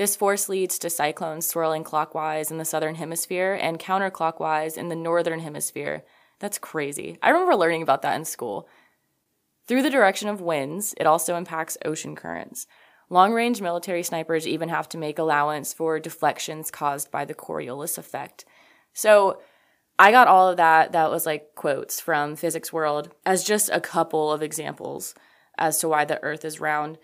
[0.00, 4.96] This force leads to cyclones swirling clockwise in the southern hemisphere and counterclockwise in the
[4.96, 6.04] northern hemisphere.
[6.38, 7.18] That's crazy.
[7.20, 8.66] I remember learning about that in school.
[9.66, 12.66] Through the direction of winds, it also impacts ocean currents.
[13.10, 17.98] Long range military snipers even have to make allowance for deflections caused by the Coriolis
[17.98, 18.46] effect.
[18.94, 19.42] So,
[19.98, 20.92] I got all of that.
[20.92, 25.14] That was like quotes from Physics World as just a couple of examples
[25.58, 26.96] as to why the Earth is round.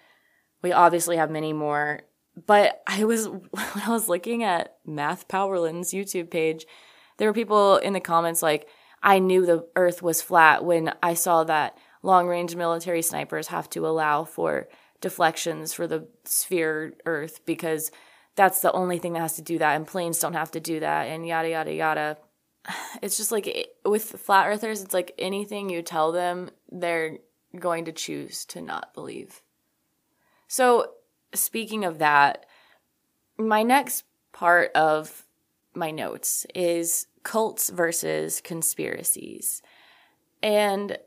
[0.62, 2.00] We obviously have many more,
[2.44, 6.66] but I was when I was looking at Math Powerland's YouTube page,
[7.16, 8.68] there were people in the comments like,
[9.02, 13.68] "I knew the Earth was flat when I saw that long range military snipers have
[13.70, 14.68] to allow for
[15.00, 17.90] deflections for the sphere Earth because."
[18.34, 20.80] That's the only thing that has to do that, and planes don't have to do
[20.80, 22.18] that, and yada, yada, yada
[23.02, 27.18] it's just like with flat earthers, it's like anything you tell them, they're
[27.58, 29.42] going to choose to not believe.
[30.48, 30.92] So,
[31.36, 32.46] speaking of that,
[33.38, 35.24] my next part of
[35.74, 39.62] my notes is cults versus conspiracies.
[40.42, 40.98] And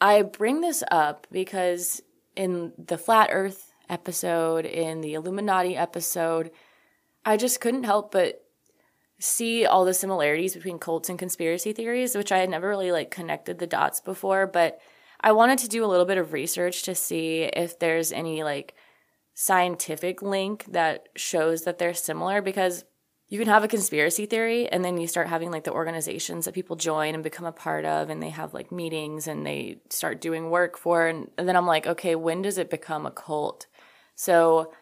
[0.00, 2.02] I bring this up because
[2.36, 6.50] in the flat earth episode, in the Illuminati episode,
[7.24, 8.44] I just couldn't help but
[9.18, 13.10] see all the similarities between cults and conspiracy theories, which I had never really like
[13.10, 14.78] connected the dots before, but
[15.20, 18.74] I wanted to do a little bit of research to see if there's any like
[19.34, 22.84] scientific link that shows that they're similar because
[23.28, 26.54] you can have a conspiracy theory and then you start having like the organizations that
[26.54, 30.20] people join and become a part of and they have like meetings and they start
[30.20, 33.66] doing work for and, then I'm like, okay, when does it become a cult?
[34.14, 34.72] So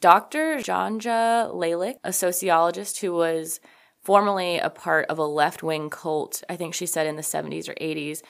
[0.00, 0.56] Dr.
[0.56, 3.60] Janja Lalich, a sociologist who was
[4.02, 7.68] formerly a part of a left wing cult, I think she said in the 70s
[7.68, 8.22] or 80s,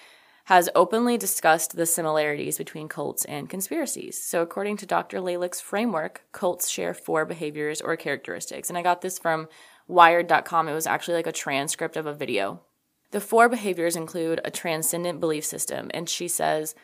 [0.51, 4.21] has openly discussed the similarities between cults and conspiracies.
[4.21, 5.21] So, according to Dr.
[5.21, 8.69] Lalich's framework, cults share four behaviors or characteristics.
[8.69, 9.47] And I got this from
[9.87, 10.67] Wired.com.
[10.67, 12.63] It was actually like a transcript of a video.
[13.13, 15.89] The four behaviors include a transcendent belief system.
[15.95, 16.75] And she says,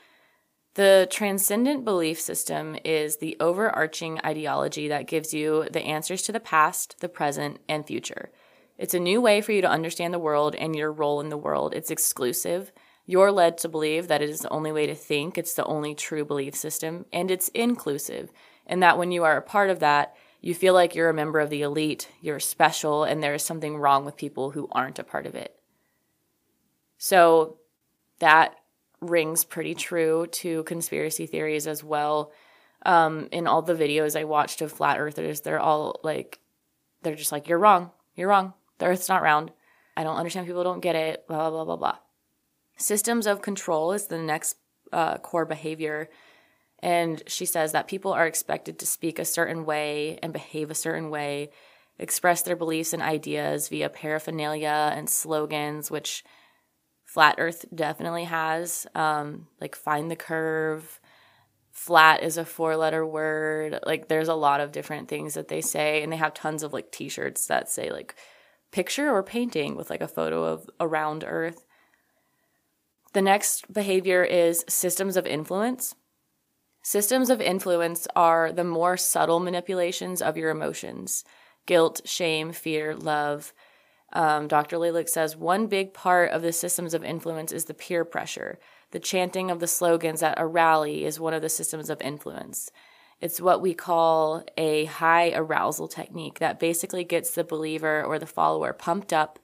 [0.74, 6.38] the transcendent belief system is the overarching ideology that gives you the answers to the
[6.38, 8.30] past, the present, and future.
[8.78, 11.36] It's a new way for you to understand the world and your role in the
[11.36, 11.74] world.
[11.74, 12.70] It's exclusive.
[13.06, 15.94] You're led to believe that it is the only way to think, it's the only
[15.94, 18.32] true belief system, and it's inclusive.
[18.66, 21.38] And that when you are a part of that, you feel like you're a member
[21.38, 25.04] of the elite, you're special, and there is something wrong with people who aren't a
[25.04, 25.56] part of it.
[26.98, 27.58] So
[28.18, 28.56] that
[29.00, 32.32] rings pretty true to conspiracy theories as well.
[32.84, 36.40] Um, in all the videos I watched of flat earthers, they're all like,
[37.02, 39.52] they're just like, you're wrong, you're wrong, the earth's not round.
[39.96, 41.98] I don't understand people don't get it, blah, blah, blah, blah, blah.
[42.76, 44.56] Systems of control is the next
[44.92, 46.08] uh, core behavior.
[46.80, 50.74] And she says that people are expected to speak a certain way and behave a
[50.74, 51.50] certain way,
[51.98, 56.22] express their beliefs and ideas via paraphernalia and slogans, which
[57.04, 58.86] Flat Earth definitely has.
[58.94, 61.00] Um, like, find the curve.
[61.72, 63.78] Flat is a four letter word.
[63.86, 66.02] Like, there's a lot of different things that they say.
[66.02, 68.14] And they have tons of like t shirts that say, like,
[68.70, 71.65] picture or painting with like a photo of a round Earth.
[73.16, 75.94] The next behavior is systems of influence.
[76.82, 81.24] Systems of influence are the more subtle manipulations of your emotions
[81.64, 83.54] guilt, shame, fear, love.
[84.12, 84.76] Um, Dr.
[84.76, 88.58] Lalich says one big part of the systems of influence is the peer pressure.
[88.90, 92.70] The chanting of the slogans at a rally is one of the systems of influence.
[93.22, 98.26] It's what we call a high arousal technique that basically gets the believer or the
[98.26, 99.38] follower pumped up.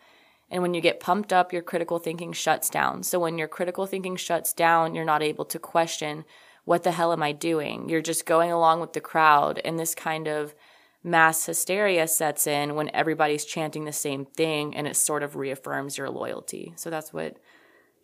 [0.52, 3.02] And when you get pumped up, your critical thinking shuts down.
[3.02, 6.24] So when your critical thinking shuts down, you're not able to question
[6.64, 7.88] what the hell am I doing?
[7.88, 10.54] You're just going along with the crowd, and this kind of
[11.02, 15.98] mass hysteria sets in when everybody's chanting the same thing and it sort of reaffirms
[15.98, 16.72] your loyalty.
[16.76, 17.38] So that's what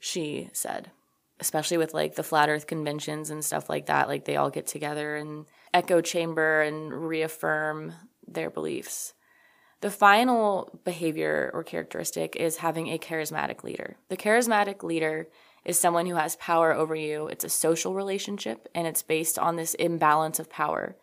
[0.00, 0.90] she said.
[1.38, 4.66] Especially with like the flat earth conventions and stuff like that, like they all get
[4.66, 7.92] together and echo chamber and reaffirm
[8.26, 9.14] their beliefs.
[9.80, 13.96] The final behavior or characteristic is having a charismatic leader.
[14.08, 15.28] The charismatic leader
[15.64, 17.28] is someone who has power over you.
[17.28, 20.96] It's a social relationship and it's based on this imbalance of power.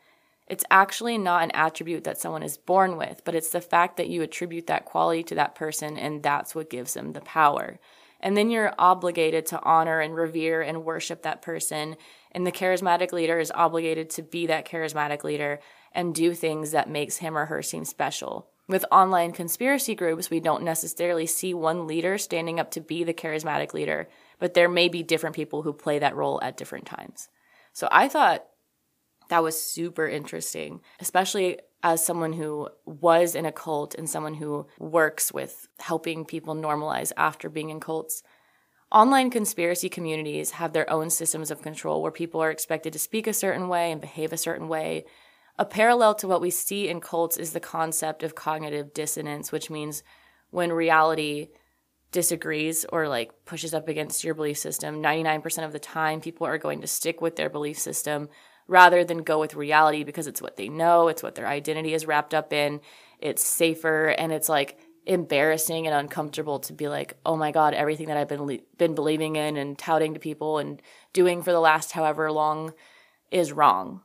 [0.47, 4.09] It's actually not an attribute that someone is born with, but it's the fact that
[4.09, 7.79] you attribute that quality to that person and that's what gives them the power.
[8.19, 11.95] And then you're obligated to honor and revere and worship that person.
[12.33, 15.59] And the charismatic leader is obligated to be that charismatic leader
[15.93, 18.49] and do things that makes him or her seem special.
[18.67, 23.13] With online conspiracy groups, we don't necessarily see one leader standing up to be the
[23.13, 24.07] charismatic leader
[24.39, 27.29] but there may be different people who play that role at different times.
[27.73, 28.45] So I thought
[29.29, 34.67] that was super interesting, especially as someone who was in a cult and someone who
[34.79, 38.23] works with helping people normalize after being in cults.
[38.91, 43.27] Online conspiracy communities have their own systems of control where people are expected to speak
[43.27, 45.05] a certain way and behave a certain way.
[45.57, 49.69] A parallel to what we see in cults is the concept of cognitive dissonance, which
[49.69, 50.03] means
[50.49, 51.47] when reality
[52.11, 56.57] disagrees or like pushes up against your belief system, 99% of the time people are
[56.57, 58.29] going to stick with their belief system
[58.67, 62.05] rather than go with reality because it's what they know, it's what their identity is
[62.05, 62.81] wrapped up in,
[63.19, 68.07] it's safer and it's like embarrassing and uncomfortable to be like, "Oh my god, everything
[68.07, 70.81] that I've been been believing in and touting to people and
[71.13, 72.73] doing for the last however long
[73.29, 74.04] is wrong."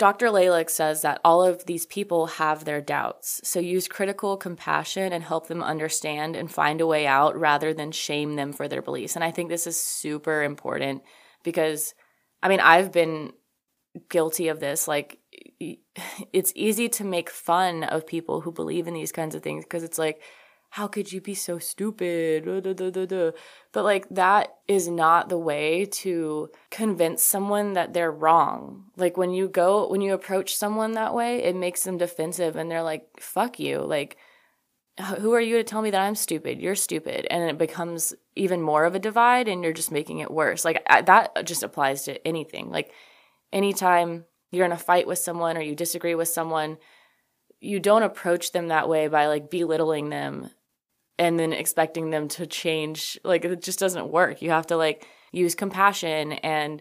[0.00, 0.28] Dr.
[0.28, 3.38] Lalich says that all of these people have their doubts.
[3.44, 7.92] So use critical compassion and help them understand and find a way out rather than
[7.92, 9.14] shame them for their beliefs.
[9.14, 11.02] And I think this is super important
[11.44, 11.94] because,
[12.42, 13.34] I mean, I've been
[14.08, 14.88] guilty of this.
[14.88, 15.18] Like,
[16.32, 19.82] it's easy to make fun of people who believe in these kinds of things because
[19.82, 20.22] it's like,
[20.70, 22.44] how could you be so stupid?
[22.44, 28.84] But like that is not the way to convince someone that they're wrong.
[28.96, 32.70] Like when you go, when you approach someone that way, it makes them defensive and
[32.70, 33.80] they're like, fuck you.
[33.80, 34.16] Like,
[35.18, 36.60] who are you to tell me that I'm stupid?
[36.60, 37.26] You're stupid.
[37.30, 40.64] And it becomes even more of a divide and you're just making it worse.
[40.64, 42.70] Like that just applies to anything.
[42.70, 42.92] Like
[43.52, 46.78] anytime you're in a fight with someone or you disagree with someone,
[47.60, 50.50] you don't approach them that way by like belittling them
[51.20, 54.40] and then expecting them to change like it just doesn't work.
[54.40, 56.80] You have to like use compassion and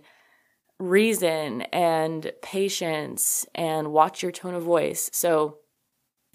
[0.79, 5.09] reason and patience and watch your tone of voice.
[5.13, 5.57] So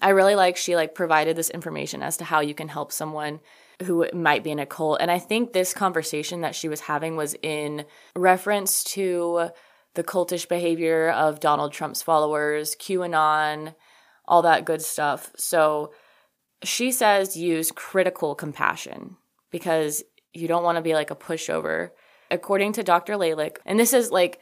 [0.01, 3.39] i really like she like provided this information as to how you can help someone
[3.83, 4.99] who might be in a cult.
[5.01, 7.85] And i think this conversation that she was having was in
[8.15, 9.49] reference to
[9.95, 13.73] the cultish behavior of donald trump's followers qanon
[14.27, 15.31] all that good stuff.
[15.37, 15.91] So
[16.63, 19.17] she says use critical compassion
[19.51, 20.03] because
[20.33, 21.91] you don't want to be like a pushover.
[22.31, 23.13] According to Dr.
[23.13, 24.39] Lalich, and this is like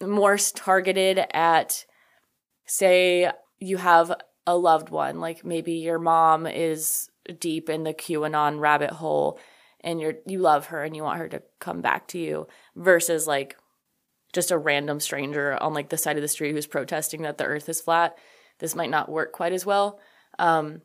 [0.00, 1.84] more targeted at,
[2.64, 4.12] say, you have
[4.46, 9.38] a loved one, like maybe your mom is deep in the QAnon rabbit hole
[9.82, 13.26] and you're you love her and you want her to come back to you versus
[13.26, 13.56] like
[14.32, 17.44] just a random stranger on like the side of the street who's protesting that the
[17.44, 18.16] earth is flat.
[18.58, 20.00] This might not work quite as well.
[20.38, 20.82] Um,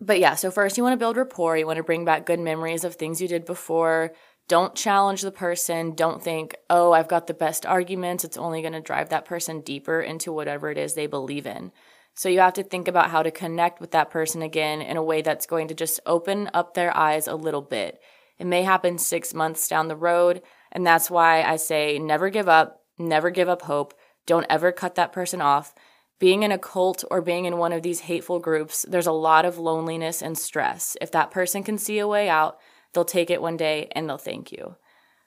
[0.00, 1.56] but yeah, so first you want to build rapport.
[1.56, 4.12] You want to bring back good memories of things you did before.
[4.48, 5.94] Don't challenge the person.
[5.94, 8.24] Don't think, oh, I've got the best arguments.
[8.24, 11.72] It's only going to drive that person deeper into whatever it is they believe in.
[12.14, 15.02] So you have to think about how to connect with that person again in a
[15.02, 18.00] way that's going to just open up their eyes a little bit.
[18.38, 20.42] It may happen six months down the road.
[20.72, 22.82] And that's why I say never give up.
[22.98, 23.94] Never give up hope.
[24.26, 25.74] Don't ever cut that person off.
[26.18, 29.44] Being in a cult or being in one of these hateful groups, there's a lot
[29.44, 30.96] of loneliness and stress.
[31.00, 32.58] If that person can see a way out,
[32.92, 34.76] they'll take it one day and they'll thank you.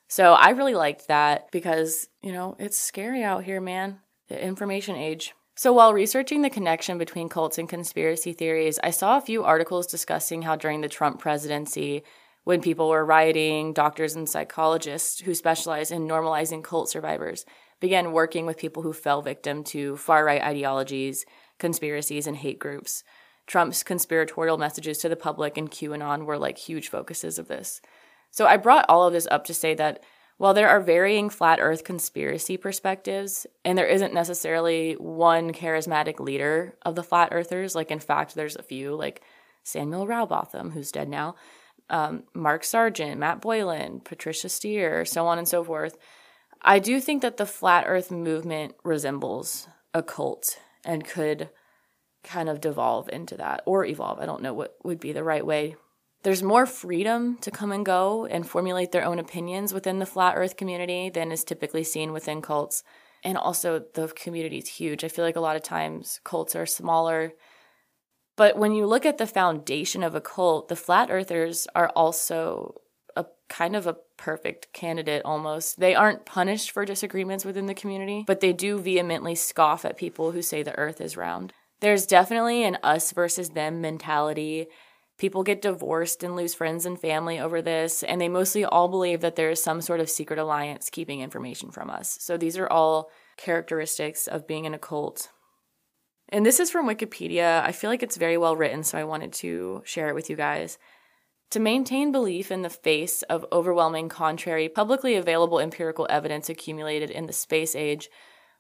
[0.08, 4.00] So I really liked that because, you know, it's scary out here, man.
[4.28, 5.34] The information age.
[5.56, 9.86] So, while researching the connection between cults and conspiracy theories, I saw a few articles
[9.86, 12.04] discussing how during the Trump presidency,
[12.44, 17.46] when people were rioting, doctors and psychologists who specialize in normalizing cult survivors
[17.82, 21.26] began working with people who fell victim to far right ideologies,
[21.60, 23.04] conspiracies, and hate groups.
[23.48, 27.82] Trump's conspiratorial messages to the public and QAnon were like huge focuses of this.
[28.30, 30.02] So I brought all of this up to say that
[30.38, 36.78] while there are varying flat earth conspiracy perspectives, and there isn't necessarily one charismatic leader
[36.84, 39.22] of the flat earthers, like in fact, there's a few, like
[39.64, 41.36] Samuel Rowbotham, who's dead now,
[41.90, 45.98] um, Mark Sargent, Matt Boylan, Patricia Steere, so on and so forth.
[46.64, 51.50] I do think that the flat earth movement resembles a cult and could
[52.24, 54.20] kind of devolve into that or evolve.
[54.20, 55.76] I don't know what would be the right way
[56.24, 60.36] there's more freedom to come and go and formulate their own opinions within the flat
[60.38, 62.84] earth community than is typically seen within cults.
[63.24, 65.04] And also, the community is huge.
[65.04, 67.34] I feel like a lot of times cults are smaller.
[68.36, 72.82] But when you look at the foundation of a cult, the flat earthers are also
[73.16, 75.80] a kind of a perfect candidate almost.
[75.80, 80.32] They aren't punished for disagreements within the community, but they do vehemently scoff at people
[80.32, 81.54] who say the earth is round.
[81.80, 84.68] There's definitely an us versus them mentality
[85.22, 89.22] People get divorced and lose friends and family over this, and they mostly all believe
[89.22, 92.18] that there is some sort of secret alliance keeping information from us.
[92.20, 95.30] So these are all characteristics of being in a cult.
[96.30, 97.62] And this is from Wikipedia.
[97.62, 100.36] I feel like it's very well written, so I wanted to share it with you
[100.36, 100.80] guys.
[101.52, 107.28] To maintain belief in the face of overwhelming contrary, publicly available empirical evidence accumulated in
[107.28, 108.10] the space age,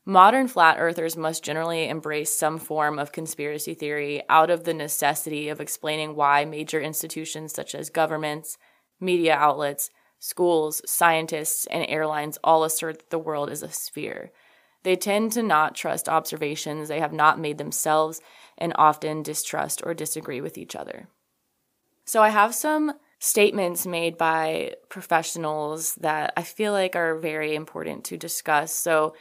[0.05, 5.47] Modern flat earthers must generally embrace some form of conspiracy theory out of the necessity
[5.47, 8.57] of explaining why major institutions such as governments,
[8.99, 14.31] media outlets, schools, scientists, and airlines all assert that the world is a sphere.
[14.81, 18.21] They tend to not trust observations they have not made themselves
[18.57, 21.09] and often distrust or disagree with each other.
[22.05, 28.03] So, I have some statements made by professionals that I feel like are very important
[28.05, 28.73] to discuss.
[28.73, 29.13] So,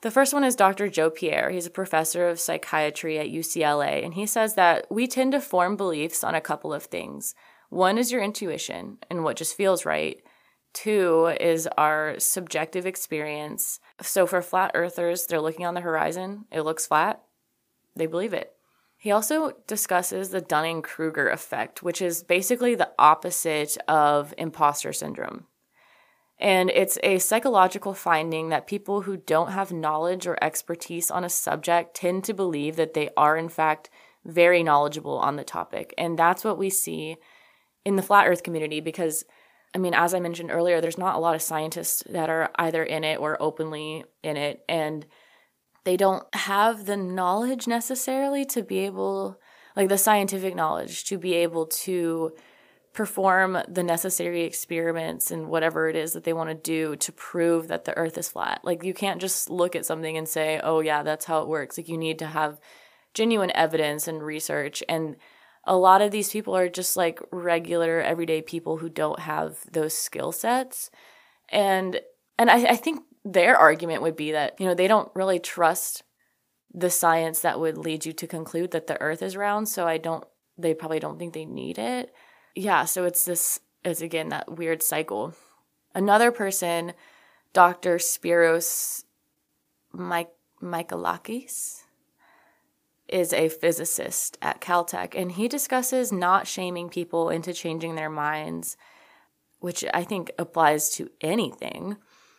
[0.00, 0.88] the first one is Dr.
[0.88, 1.50] Joe Pierre.
[1.50, 5.76] He's a professor of psychiatry at UCLA, and he says that we tend to form
[5.76, 7.34] beliefs on a couple of things.
[7.68, 10.22] One is your intuition and what just feels right.
[10.72, 13.80] Two is our subjective experience.
[14.00, 17.22] So for flat earthers, they're looking on the horizon, it looks flat,
[17.96, 18.54] they believe it.
[19.00, 25.46] He also discusses the Dunning Kruger effect, which is basically the opposite of imposter syndrome.
[26.40, 31.28] And it's a psychological finding that people who don't have knowledge or expertise on a
[31.28, 33.88] subject tend to believe that they are, in fact,
[34.24, 35.94] very knowledgeable on the topic.
[35.96, 37.16] And that's what we see
[37.84, 39.24] in the flat earth community because,
[39.74, 42.82] I mean, as I mentioned earlier, there's not a lot of scientists that are either
[42.82, 44.64] in it or openly in it.
[44.68, 45.06] And
[45.88, 49.40] they don't have the knowledge necessarily to be able,
[49.74, 52.34] like the scientific knowledge, to be able to
[52.92, 57.68] perform the necessary experiments and whatever it is that they want to do to prove
[57.68, 58.60] that the earth is flat.
[58.64, 61.78] Like you can't just look at something and say, "Oh yeah, that's how it works."
[61.78, 62.60] Like you need to have
[63.14, 65.16] genuine evidence and research and
[65.64, 69.94] a lot of these people are just like regular everyday people who don't have those
[69.94, 70.90] skill sets
[71.48, 72.00] and
[72.38, 73.02] and I, I think
[73.32, 76.02] their argument would be that you know they don't really trust
[76.72, 79.98] the science that would lead you to conclude that the earth is round so i
[79.98, 80.24] don't
[80.56, 82.12] they probably don't think they need it
[82.58, 85.32] yeah, so it's this is again that weird cycle.
[85.94, 86.92] Another person,
[87.52, 87.98] Dr.
[87.98, 89.04] Spiros
[89.92, 91.84] Mike Michalakis,
[93.06, 98.76] is a physicist at Caltech, and he discusses not shaming people into changing their minds,
[99.60, 101.96] which I think applies to anything.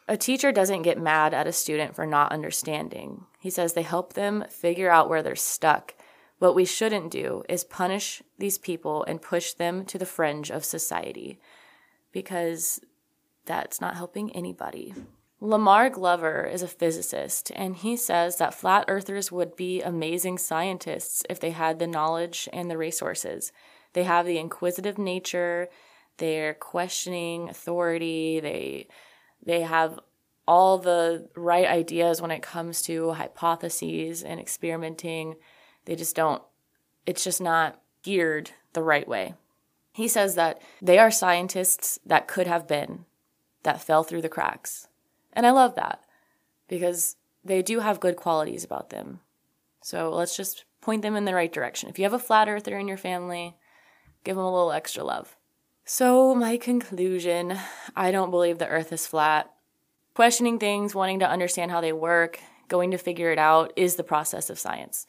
[0.10, 3.26] A teacher doesn't get mad at a student for not understanding.
[3.40, 5.94] He says they help them figure out where they're stuck
[6.40, 10.66] what we shouldn't do is punish these people and push them to the fringe of
[10.66, 11.40] society
[12.12, 12.80] because
[13.46, 14.94] that's not helping anybody.
[15.42, 21.24] Lamar Glover is a physicist, and he says that flat earthers would be amazing scientists
[21.30, 23.52] if they had the knowledge and the resources.
[23.94, 25.70] They have the inquisitive nature,
[26.18, 28.88] they're questioning authority, they
[29.44, 30.00] they have
[30.48, 35.36] all the right ideas when it comes to hypotheses and experimenting.
[35.86, 36.42] They just don't,
[37.06, 39.36] it's just not geared the right way.
[39.94, 43.06] He says that they are scientists that could have been,
[43.64, 44.88] that fell through the cracks.
[45.34, 46.04] And I love that.
[46.70, 49.20] because they do have good qualities about them.
[49.82, 51.90] So let's just point them in the right direction.
[51.90, 53.58] If you have a flat earther in your family,
[54.24, 55.36] give them a little extra love.
[55.92, 57.58] So, my conclusion
[57.96, 59.52] I don't believe the earth is flat.
[60.14, 64.04] Questioning things, wanting to understand how they work, going to figure it out is the
[64.04, 65.08] process of science.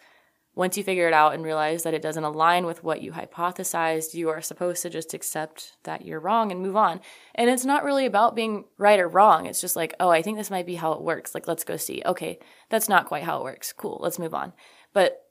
[0.54, 4.14] Once you figure it out and realize that it doesn't align with what you hypothesized,
[4.14, 7.02] you are supposed to just accept that you're wrong and move on.
[7.34, 9.44] And it's not really about being right or wrong.
[9.44, 11.34] It's just like, oh, I think this might be how it works.
[11.34, 12.00] Like, let's go see.
[12.06, 12.38] Okay,
[12.70, 13.74] that's not quite how it works.
[13.74, 14.54] Cool, let's move on.
[14.94, 15.26] But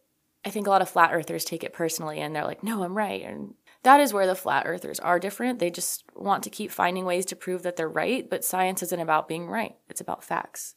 [0.45, 2.95] I think a lot of flat earthers take it personally and they're like, no, I'm
[2.95, 3.23] right.
[3.23, 5.59] And that is where the flat earthers are different.
[5.59, 8.99] They just want to keep finding ways to prove that they're right, but science isn't
[8.99, 10.75] about being right, it's about facts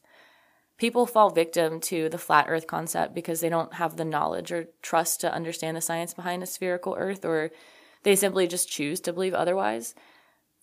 [0.83, 4.67] people fall victim to the flat earth concept because they don't have the knowledge or
[4.83, 7.53] trust to understand the science behind a spherical earth or
[8.03, 9.95] they simply just choose to believe otherwise.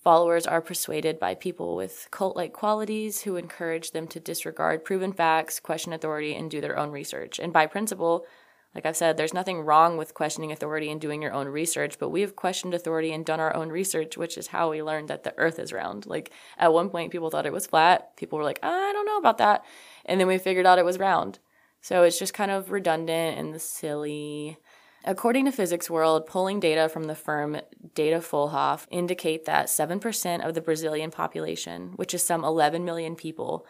[0.03, 5.14] Followers are persuaded by people with cult like qualities who encourage them to disregard proven
[5.14, 7.40] facts, question authority, and do their own research.
[7.40, 8.26] And by principle,
[8.75, 12.09] like I've said, there's nothing wrong with questioning authority and doing your own research, but
[12.09, 15.23] we have questioned authority and done our own research, which is how we learned that
[15.23, 16.05] the earth is round.
[16.05, 18.15] Like at one point, people thought it was flat.
[18.15, 19.65] People were like, ah, I don't know about that.
[20.05, 21.39] And then we figured out it was round.
[21.81, 24.57] So it's just kind of redundant and silly.
[25.05, 27.57] According to Physics World, polling data from the firm
[27.95, 33.65] Datafolha indicate that 7% of the Brazilian population, which is some 11 million people,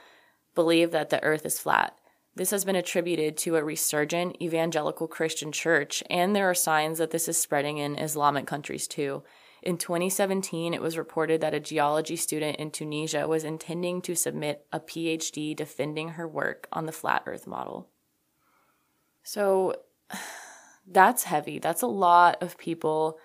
[0.55, 1.95] believe that the earth is flat.
[2.39, 7.11] This has been attributed to a resurgent evangelical Christian church, and there are signs that
[7.11, 9.23] this is spreading in Islamic countries too.
[9.61, 14.65] In 2017, it was reported that a geology student in Tunisia was intending to submit
[14.71, 17.89] a PhD defending her work on the flat earth model.
[19.21, 19.75] So
[20.87, 21.59] that's heavy.
[21.59, 23.19] That's a lot of people.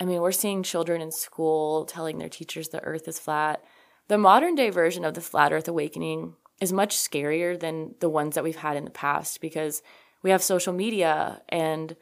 [0.00, 3.62] I mean, we're seeing children in school telling their teachers the earth is flat.
[4.08, 8.34] The modern day version of the flat earth awakening is much scarier than the ones
[8.34, 9.82] that we've had in the past because
[10.22, 11.96] we have social media and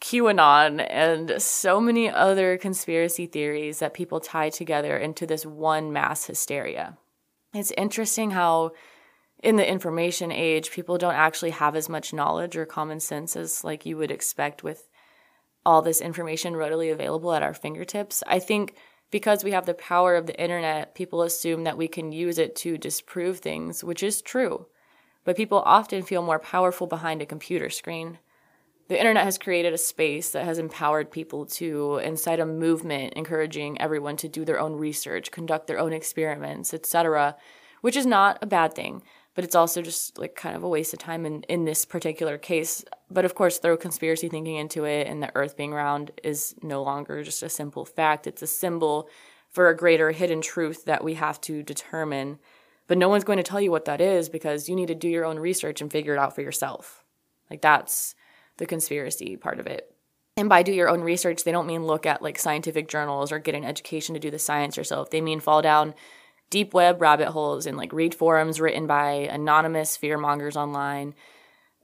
[0.00, 6.26] QAnon and so many other conspiracy theories that people tie together into this one mass
[6.26, 6.96] hysteria.
[7.52, 8.72] It's interesting how
[9.42, 13.64] in the information age people don't actually have as much knowledge or common sense as
[13.64, 14.88] like you would expect with
[15.66, 18.22] all this information readily available at our fingertips.
[18.26, 18.76] I think
[19.10, 22.54] because we have the power of the internet, people assume that we can use it
[22.56, 24.66] to disprove things, which is true.
[25.24, 28.18] But people often feel more powerful behind a computer screen.
[28.88, 33.80] The internet has created a space that has empowered people to incite a movement encouraging
[33.80, 37.36] everyone to do their own research, conduct their own experiments, etc.,
[37.82, 39.02] which is not a bad thing
[39.40, 42.36] but it's also just like kind of a waste of time in, in this particular
[42.36, 42.84] case.
[43.10, 46.82] But of course, throw conspiracy thinking into it, and the earth being round is no
[46.82, 48.26] longer just a simple fact.
[48.26, 49.08] It's a symbol
[49.48, 52.38] for a greater hidden truth that we have to determine.
[52.86, 55.08] But no one's going to tell you what that is because you need to do
[55.08, 57.02] your own research and figure it out for yourself.
[57.48, 58.14] Like that's
[58.58, 59.90] the conspiracy part of it.
[60.36, 63.38] And by do your own research, they don't mean look at like scientific journals or
[63.38, 65.08] get an education to do the science yourself.
[65.08, 65.94] They mean fall down
[66.50, 71.14] deep web rabbit holes and like read forums written by anonymous fear mongers online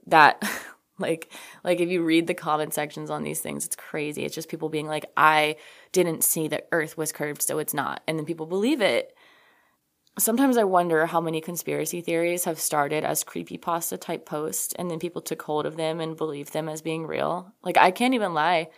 [0.05, 0.43] that
[0.99, 1.31] like
[1.63, 4.25] like if you read the comment sections on these things it's crazy.
[4.25, 5.55] It's just people being like i
[5.91, 8.03] didn't see that earth was curved so it's not.
[8.07, 9.15] And then people believe it.
[10.19, 14.91] Sometimes i wonder how many conspiracy theories have started as creepy pasta type posts and
[14.91, 17.53] then people took hold of them and believed them as being real.
[17.63, 18.69] Like i can't even lie.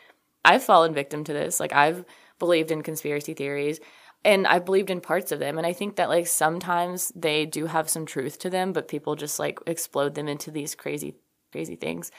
[0.45, 1.59] I've fallen victim to this.
[1.59, 2.05] Like i've
[2.37, 3.79] believed in conspiracy theories
[4.23, 5.57] and I believed in parts of them.
[5.57, 9.15] And I think that like sometimes they do have some truth to them, but people
[9.15, 11.15] just like explode them into these crazy,
[11.51, 12.11] crazy things.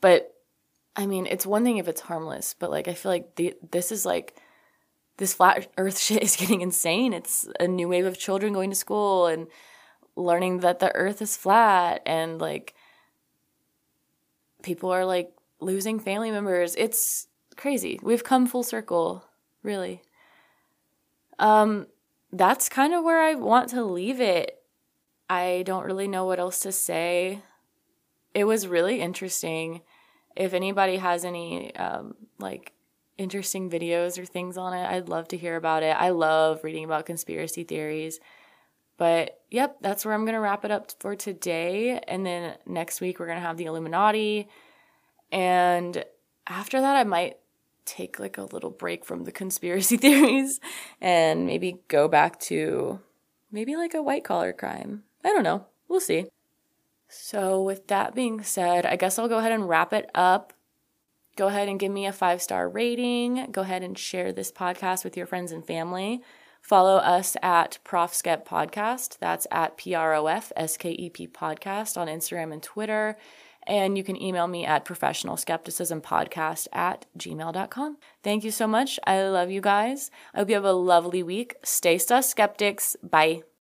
[0.00, 0.34] But
[0.94, 3.92] I mean, it's one thing if it's harmless, but like I feel like the, this
[3.92, 4.36] is like
[5.16, 7.12] this flat earth shit is getting insane.
[7.12, 9.46] It's a new wave of children going to school and
[10.16, 12.74] learning that the earth is flat and like
[14.62, 16.74] people are like losing family members.
[16.76, 17.98] It's crazy.
[18.02, 19.24] We've come full circle,
[19.62, 20.02] really.
[21.38, 21.86] Um,
[22.32, 24.58] that's kind of where I want to leave it.
[25.30, 27.42] I don't really know what else to say.
[28.34, 29.82] It was really interesting.
[30.36, 32.72] If anybody has any um, like
[33.16, 35.96] interesting videos or things on it, I'd love to hear about it.
[35.98, 38.20] I love reading about conspiracy theories.
[38.96, 42.00] But yep, that's where I'm going to wrap it up for today.
[42.08, 44.48] And then next week, we're going to have the Illuminati.
[45.30, 46.04] And
[46.46, 47.36] after that, I might
[47.88, 50.60] take like a little break from the conspiracy theories
[51.00, 53.00] and maybe go back to
[53.50, 55.04] maybe like a white collar crime.
[55.24, 55.66] I don't know.
[55.88, 56.26] We'll see.
[57.08, 60.52] So, with that being said, I guess I'll go ahead and wrap it up.
[61.36, 63.50] Go ahead and give me a five star rating.
[63.50, 66.20] Go ahead and share this podcast with your friends and family.
[66.60, 69.18] Follow us at ProfSkep Podcast.
[69.20, 73.16] That's at P R O F S K E P Podcast on Instagram and Twitter.
[73.68, 77.98] And you can email me at professionalskepticismpodcast at gmail.com.
[78.24, 78.98] Thank you so much.
[79.06, 80.10] I love you guys.
[80.34, 81.54] I hope you have a lovely week.
[81.62, 82.96] Stay sus skeptics.
[83.02, 83.47] Bye.